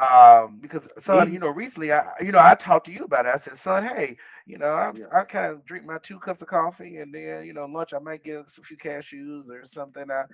[0.00, 3.34] Um, because son, you know, recently I you know, I talked to you about it.
[3.34, 4.16] I said, son, hey,
[4.46, 7.52] you know, I I kind of drink my two cups of coffee and then, you
[7.54, 10.10] know, lunch I might get a few cashews or something.
[10.10, 10.24] I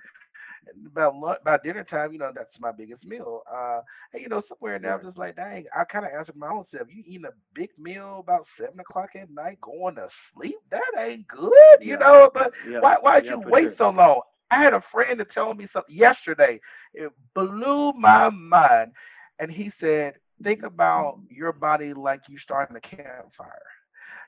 [0.85, 3.41] about lunch, about dinner time, you know, that's my biggest meal.
[3.51, 3.81] Uh,
[4.13, 6.65] and you know, somewhere now, I'm just like, dang, I kind of answered my own
[6.71, 6.87] self.
[6.89, 10.57] You eating a big meal about seven o'clock at night, going to sleep?
[10.71, 12.31] That ain't good, you yeah, know.
[12.33, 13.75] But yeah, why, why'd yeah, you wait sure.
[13.77, 14.21] so long?
[14.51, 16.59] I had a friend to tell me something yesterday.
[16.93, 18.91] It blew my mind,
[19.39, 23.61] and he said, think about your body like you starting a campfire.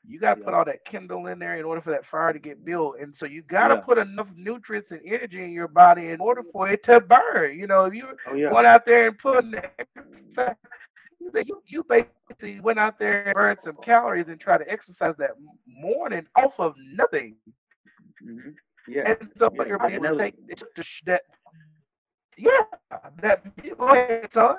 [0.07, 2.39] You got to put all that kindle in there in order for that fire to
[2.39, 2.97] get built.
[2.99, 6.19] And so you got to yeah, put enough nutrients and energy in your body in
[6.19, 7.57] order for it to burn.
[7.57, 10.55] You know, if you're oh yeah, going out there and put the exercise,
[11.19, 15.15] you you, you basically went out there and burned some calories and tried to exercise
[15.17, 15.31] that
[15.67, 17.35] morning off of nothing.
[18.23, 18.49] hmm
[18.87, 21.21] yeah, And so yeah, your body will that take it took the, that,
[22.37, 22.63] yeah,
[23.21, 23.43] that,
[23.77, 24.57] go ahead, son.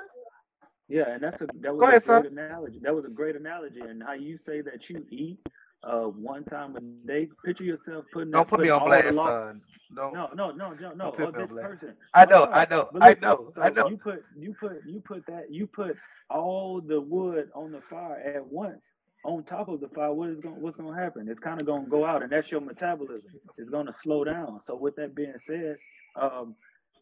[0.88, 2.22] Yeah, and that's a that Go was a ahead, son.
[2.22, 2.80] great analogy.
[2.82, 5.38] That was a great analogy, and how you say that you eat
[5.82, 7.08] uh one time a day.
[7.20, 9.14] Picture yourself putting Don't put me on blast, law.
[9.16, 9.60] son.
[9.90, 11.04] No, No, no, no, no, no.
[11.04, 11.94] Or put me on this person.
[12.14, 12.50] I know, no.
[12.52, 13.22] I know, But I listen.
[13.22, 13.88] know, I know.
[13.88, 15.96] you put you put you put that you put
[16.30, 18.80] all the wood on the fire at once.
[19.24, 21.28] On top of the fire, what is going what's gonna happen?
[21.28, 23.30] It's kind of gonna go out, and that's your metabolism.
[23.56, 24.60] It's gonna slow down.
[24.66, 25.76] So with that being said,
[26.20, 26.54] um,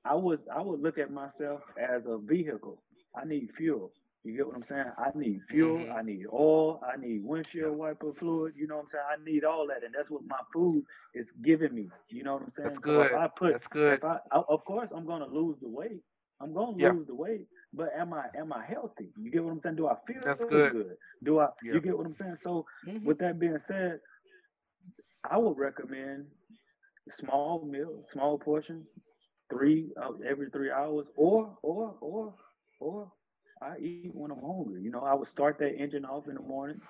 [0.05, 2.83] I would I would look at myself as a vehicle.
[3.17, 3.93] I need fuel.
[4.25, 4.85] You get what I'm saying?
[4.99, 5.87] I need fuel.
[5.87, 6.81] hmm I need oil.
[6.83, 8.55] I need windshield wiper fluid.
[8.57, 9.05] You know what I'm saying?
[9.21, 10.85] I need all that, and that's what my food
[11.15, 11.91] is giving me.
[12.11, 12.83] You know what I'm that's saying?
[12.95, 13.15] So if good.
[13.15, 13.99] I put, That's good.
[13.99, 16.03] if I, I of course I'm gonna lose the weight.
[16.41, 19.11] I'm gonna Yeah, lose the weight, but am I am I healthy?
[19.17, 19.77] You get what I'm saying?
[19.77, 20.71] Do I that's feel good.
[20.71, 20.97] good?
[21.25, 21.49] Do I?
[21.63, 21.73] Yeah.
[21.73, 22.37] You get what I'm saying?
[22.43, 24.01] So hmm with that being said,
[25.31, 26.27] I would recommend
[27.21, 28.87] small meal, small portions,
[29.51, 32.35] three uh, every three hours, or or or
[32.85, 33.13] or
[33.73, 34.83] I eat when I'm hungry.
[34.83, 36.81] You know, I would start that engine off in the morning,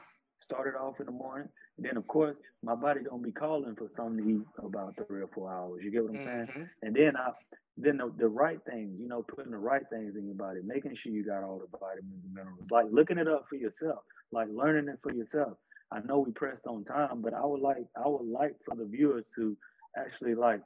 [0.44, 3.76] start it off in the morning, and then of course my body gonna be calling
[3.76, 5.76] for something to eat about three or four hours.
[5.78, 6.42] You get what I'm saying?
[6.44, 7.30] hmm And then I
[7.76, 10.96] then the, the right things, you know, putting the right things in your body, making
[11.02, 14.00] sure you got all the vitamins and minerals, like looking it up for yourself,
[14.32, 15.56] like learning it for yourself.
[15.90, 18.84] I know we pressed on time, but I would like I would like for the
[18.84, 19.56] viewers to
[19.96, 20.60] actually like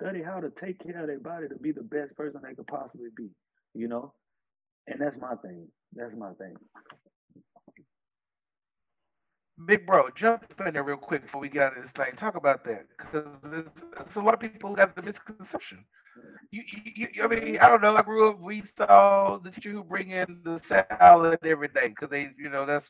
[0.00, 2.66] study how to take care of their body to be the best person they could
[2.66, 3.30] possibly be.
[3.74, 4.12] You know,
[4.86, 5.66] and that's my thing.
[5.94, 6.54] That's my thing.
[9.66, 12.16] Big bro, jump in there real quick before we get out of this thing.
[12.16, 15.84] Talk about that because there's a lot of people have the misconception.
[16.50, 17.96] You, you, you, I mean, I don't know.
[17.96, 18.40] I grew up.
[18.40, 22.86] We saw the who bring in the salad every day because they, you know, that's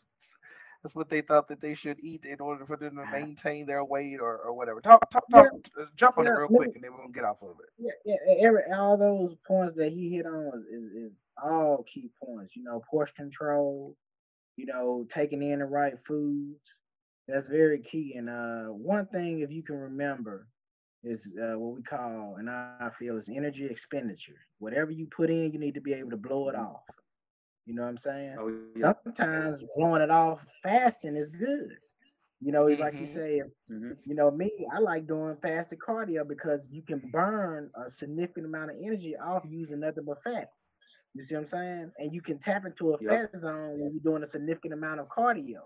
[0.83, 3.85] that's what they thought that they should eat in order for them to maintain their
[3.85, 4.81] weight or, or whatever.
[4.81, 5.49] Talk, talk, talk.
[5.81, 7.71] uh, Jump on it real quick, and then we're gonna get off of it.
[7.79, 8.17] yeah, yeah.
[8.47, 11.13] Every all those points that he hit on is, is,
[11.43, 12.55] all key points.
[12.57, 13.97] You know, portion control.
[14.57, 16.61] You know, taking in the right foods.
[17.29, 18.15] That's very key.
[18.17, 20.47] And uh, one thing, if you can remember,
[21.05, 24.19] is uh, what we call, and I feel, is energy expenditure.
[24.39, 26.83] Whatever you put in, you need to be able to blow it hmm off.
[27.67, 28.41] You know what I'm saying?
[28.41, 28.81] Oh yeah.
[28.81, 31.71] Sometimes blowing it off fasting is good.
[32.41, 35.37] You know, it's like you hmm say, if, hmm you know, me, I like doing
[35.43, 40.23] fasted cardio because you can burn a significant amount of energy off using nothing but
[40.23, 40.51] fat.
[41.15, 41.93] You see what I'm saying?
[41.99, 43.11] And you can tap into a Yep.
[43.11, 45.57] fat zone when you're doing a significant amount of cardio.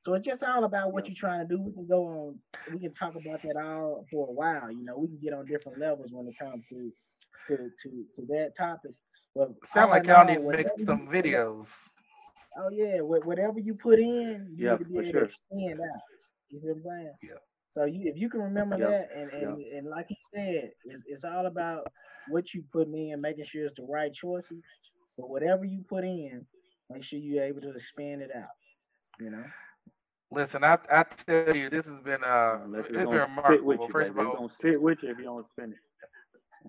[0.00, 1.08] So it's just all about what Yep.
[1.08, 1.60] you're trying to do.
[1.60, 2.38] We can go on,
[2.72, 4.70] we can talk about that all for a while.
[4.70, 6.92] You know, we can get on different levels when it comes to
[7.48, 8.92] to to, to that topic.
[9.34, 11.66] But Sound like in y'all need to make some videos.
[12.58, 15.20] Oh yeah, whatever you put in, you Yeah, need to be able sure.
[15.20, 16.02] to extend out.
[16.50, 17.12] You see what I'm saying?
[17.22, 17.38] Yeah.
[17.76, 21.02] So you, if you can remember Yep, that, and and, and like he said, it's,
[21.06, 21.86] it's all about
[22.28, 24.62] what you putting in, making sure it's the right choices.
[25.18, 26.46] But whatever you put in,
[26.90, 28.54] make sure you're able to expand it out.
[29.20, 29.44] You know.
[30.30, 33.64] Listen, I I tell you, this has been uh, Unless it's it's been gonna sit
[33.64, 33.88] with remarkable.
[33.88, 34.10] you, First baby.
[34.10, 35.78] of It's all, gonna sit with you if you don't spend it.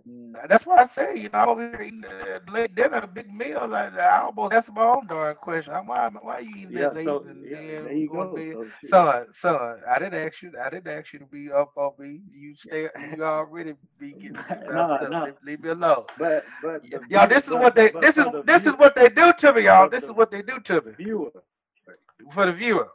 [0.08, 0.34] Mm.
[0.50, 3.32] That's why I say, you know, I'm over here eating uh, late dinner, a big
[3.34, 3.68] meal.
[3.70, 5.74] Like, I almost asked my own darn question.
[5.74, 7.06] I'm, why, why you eating Yeah, late?
[7.06, 8.36] so and yeah, there you go.
[8.36, 8.58] bed?
[8.82, 8.88] So.
[8.90, 10.52] Son, son, I didn't ask you.
[10.64, 12.20] I didn't ask you to be up on me.
[12.34, 12.88] You stay.
[13.16, 14.38] You already be getting
[14.70, 15.10] Nah, stuff.
[15.10, 15.26] nah.
[15.26, 16.04] Leave, leave me alone.
[16.20, 17.92] But but the Y'all, this is what they.
[17.94, 19.90] but This is the this is what they do to me, y'all.
[19.90, 21.32] This is what they do to me viewer.
[22.34, 22.88] for the viewer.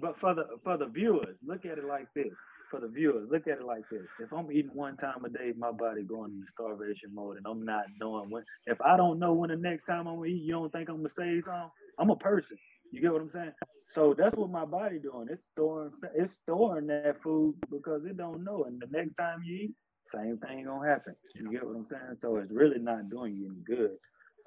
[0.00, 2.32] But for the for the viewers, look at it like this.
[2.70, 4.06] For the viewers, look at it like this.
[4.20, 7.64] If I'm eating one time a day, my body going into starvation mode, and I'm
[7.64, 8.44] not knowing when.
[8.66, 10.96] If I don't know when the next time I'm gonna eat, you don't think I'm
[10.98, 11.70] gonna say something?
[11.98, 12.58] I'm a person.
[12.90, 13.52] You get what I'm saying?
[13.94, 15.28] So that's what my body doing.
[15.30, 18.64] It's storing it's storing that food because it don't know.
[18.64, 19.74] And the next time you eat,
[20.14, 21.14] same thing gonna happen.
[21.34, 22.18] You get what I'm saying?
[22.20, 23.96] So it's really not doing you any good.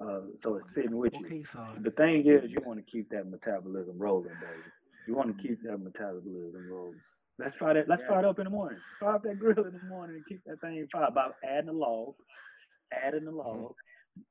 [0.00, 1.26] Uh, so it's sitting with you.
[1.26, 1.82] Okay, son.
[1.82, 4.70] The thing is, you want to keep that metabolism rolling, baby.
[5.06, 7.00] You want to keep that metabolism rolling.
[7.40, 7.88] Let's try that.
[7.88, 8.08] Let's Yeah.
[8.08, 8.78] fire it up in the morning.
[8.98, 11.72] Fire up that grill in the morning and keep that thing fired by adding the
[11.72, 12.14] log,
[12.92, 13.74] adding the log,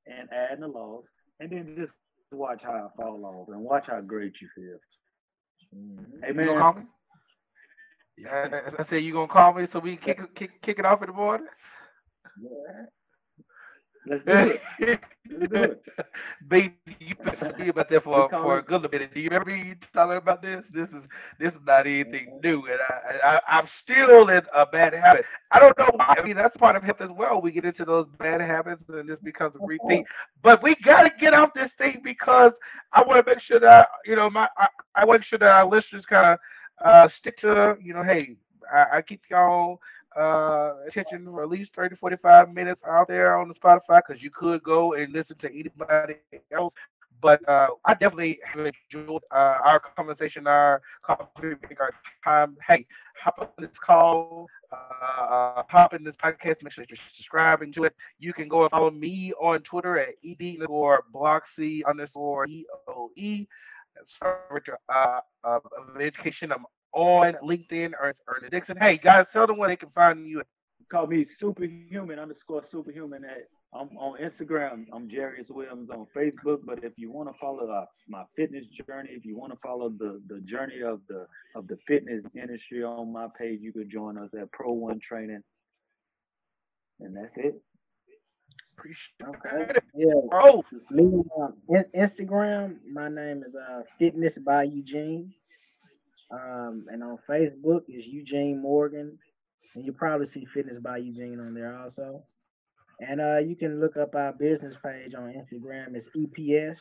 [0.06, 1.06] and adding the log,
[1.40, 1.92] and then just
[2.32, 4.80] watch how I fall off and watch how great you feel.
[5.76, 6.14] Mhm.
[6.14, 6.58] You gonna Amen.
[6.60, 6.86] call me?
[8.18, 10.86] Yeah, I said you gonna call me so we can kick it- kick kick it
[10.86, 11.48] off in the morning.
[12.40, 12.86] Yeah.
[14.10, 14.62] Let's do it.
[15.30, 15.84] Let's do it.
[16.50, 19.14] Baby, you been me about that for for a good little minute.
[19.14, 20.64] Do you remember me telling about this?
[20.74, 21.04] This is
[21.40, 25.26] this is not anything new, and I, I I'm still in a bad habit.
[25.52, 26.16] I don't know why.
[26.18, 27.40] I mean, that's part of health as well.
[27.40, 30.06] We get into those bad habits, and this becomes a repeat.
[30.42, 32.54] But we got to get off this thing because
[32.92, 35.40] I want to make sure that you know my I, I want to make sure
[35.40, 36.40] that our listeners kind of
[36.84, 38.36] uh, stick to you know, hey,
[38.74, 39.80] I, I keep y'all
[40.18, 44.32] uh attention for at least 30 45 minutes out there on the spotify because you
[44.32, 46.16] could go and listen to anybody
[46.52, 46.74] else.
[47.22, 51.92] But uh i definitely have enjoyed uh, our conversation our coffee our
[52.24, 52.58] time.
[52.68, 52.86] Hey
[53.22, 57.96] hop on this call uh hop in this podcast make sure you're subscribing to it.
[58.20, 63.48] You can go and follow me on twitter at ed or bloxy underscore eoe
[63.96, 64.14] that's
[64.50, 65.64] director uh, of
[66.00, 66.52] education.
[66.52, 68.78] I'm on LinkedIn or Ernest Dixon.
[68.78, 70.42] Hey guys, tell them where they can find you.
[70.92, 74.86] Call me superhuman underscore superhuman at I'm on Instagram.
[74.92, 76.62] I'm Jarius Williams on Facebook.
[76.66, 79.90] But if you want to follow uh, my fitness journey, if you want to follow
[79.90, 84.18] the, the journey of the of the fitness industry on my page, you could join
[84.18, 85.44] us at Pro One Training.
[87.00, 87.62] And that's it.
[88.76, 89.72] Appreciate Okay.
[89.76, 89.84] it.
[89.94, 90.14] Yeah.
[90.32, 95.32] Bro, Me um, in- Instagram, my name is uh Fitness by Eugene.
[96.32, 99.18] Um, and on Facebook is Eugene Morgan,
[99.76, 102.24] and you probably see Fitness by Eugene on there also.
[103.02, 105.96] And uh, you can look up our business page on Instagram.
[105.96, 106.78] It's EPS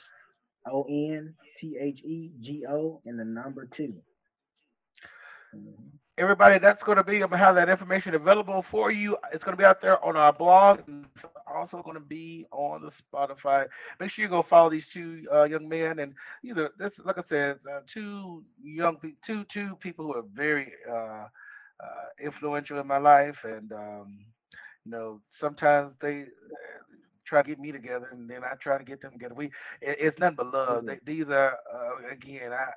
[0.70, 3.94] O N T H E G O and the number 2
[5.56, 5.74] Mhm.
[6.18, 9.16] everybody, that's going to be, I'm going to have that information available for you.
[9.32, 10.80] It's going to be out there on our blog
[11.58, 13.66] also going to be on the Spotify.
[14.00, 15.98] Make sure you go follow these two uh, young men.
[15.98, 20.14] And these are, this, like I said, uh, two young people, two, two people who
[20.14, 21.26] are very uh,
[21.80, 23.36] uh, influential in my life.
[23.44, 24.18] And, um,
[24.84, 26.24] you know, sometimes they uh,
[27.26, 29.34] try to get me together and then I try to get them together.
[29.34, 29.46] We,
[29.80, 30.86] it, it's nothing but love.
[30.86, 32.72] They, these are, uh, again, I,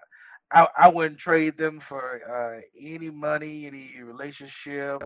[0.53, 5.01] I, I wouldn't trade them for uh, any money, any relationship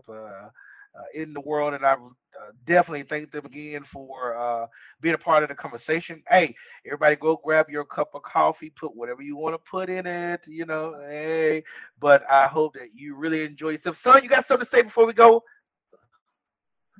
[1.14, 4.66] in the world, and I uh, definitely thank them again for uh,
[5.00, 6.22] being a part of the conversation.
[6.28, 6.54] Hey,
[6.86, 10.40] everybody, go grab your cup of coffee, put whatever you want to put in it,
[10.46, 10.94] you know.
[11.08, 11.62] Hey,
[12.00, 13.96] but I hope that you really enjoy yourself.
[14.02, 15.42] Son, you got something to say before we go?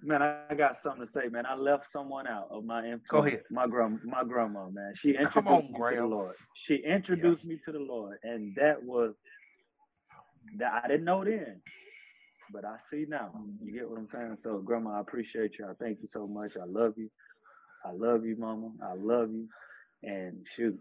[0.03, 1.47] Man, I got something to say, man.
[1.47, 3.03] I left someone out of my influence.
[3.11, 3.43] Go ahead.
[3.51, 4.93] My grand, my grandma, man.
[5.03, 6.11] She introduced on, me to the Graham.
[6.11, 6.35] Lord.
[6.67, 9.15] She introduced me to the Lord, and that was
[10.59, 11.61] that I didn't know then,
[12.53, 13.31] but I see now.
[13.35, 13.75] You mm-hmm.
[13.77, 14.39] get what I'm saying?
[14.43, 15.67] So, grandma, I appreciate you.
[15.67, 16.53] I thank you so much.
[16.61, 17.11] I love you.
[17.85, 18.71] I love you, mama.
[18.83, 19.49] I love you.
[20.03, 20.79] And shoot,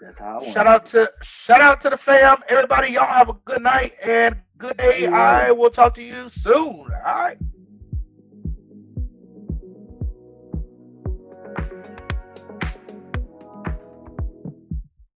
[0.00, 0.54] that's how I want.
[0.54, 1.10] Shout out to
[1.46, 2.38] shout out to the fam.
[2.48, 5.02] Everybody, y'all have a good night and good day.
[5.02, 5.10] Yeah.
[5.10, 6.54] I will talk to you soon.
[6.54, 7.38] All right.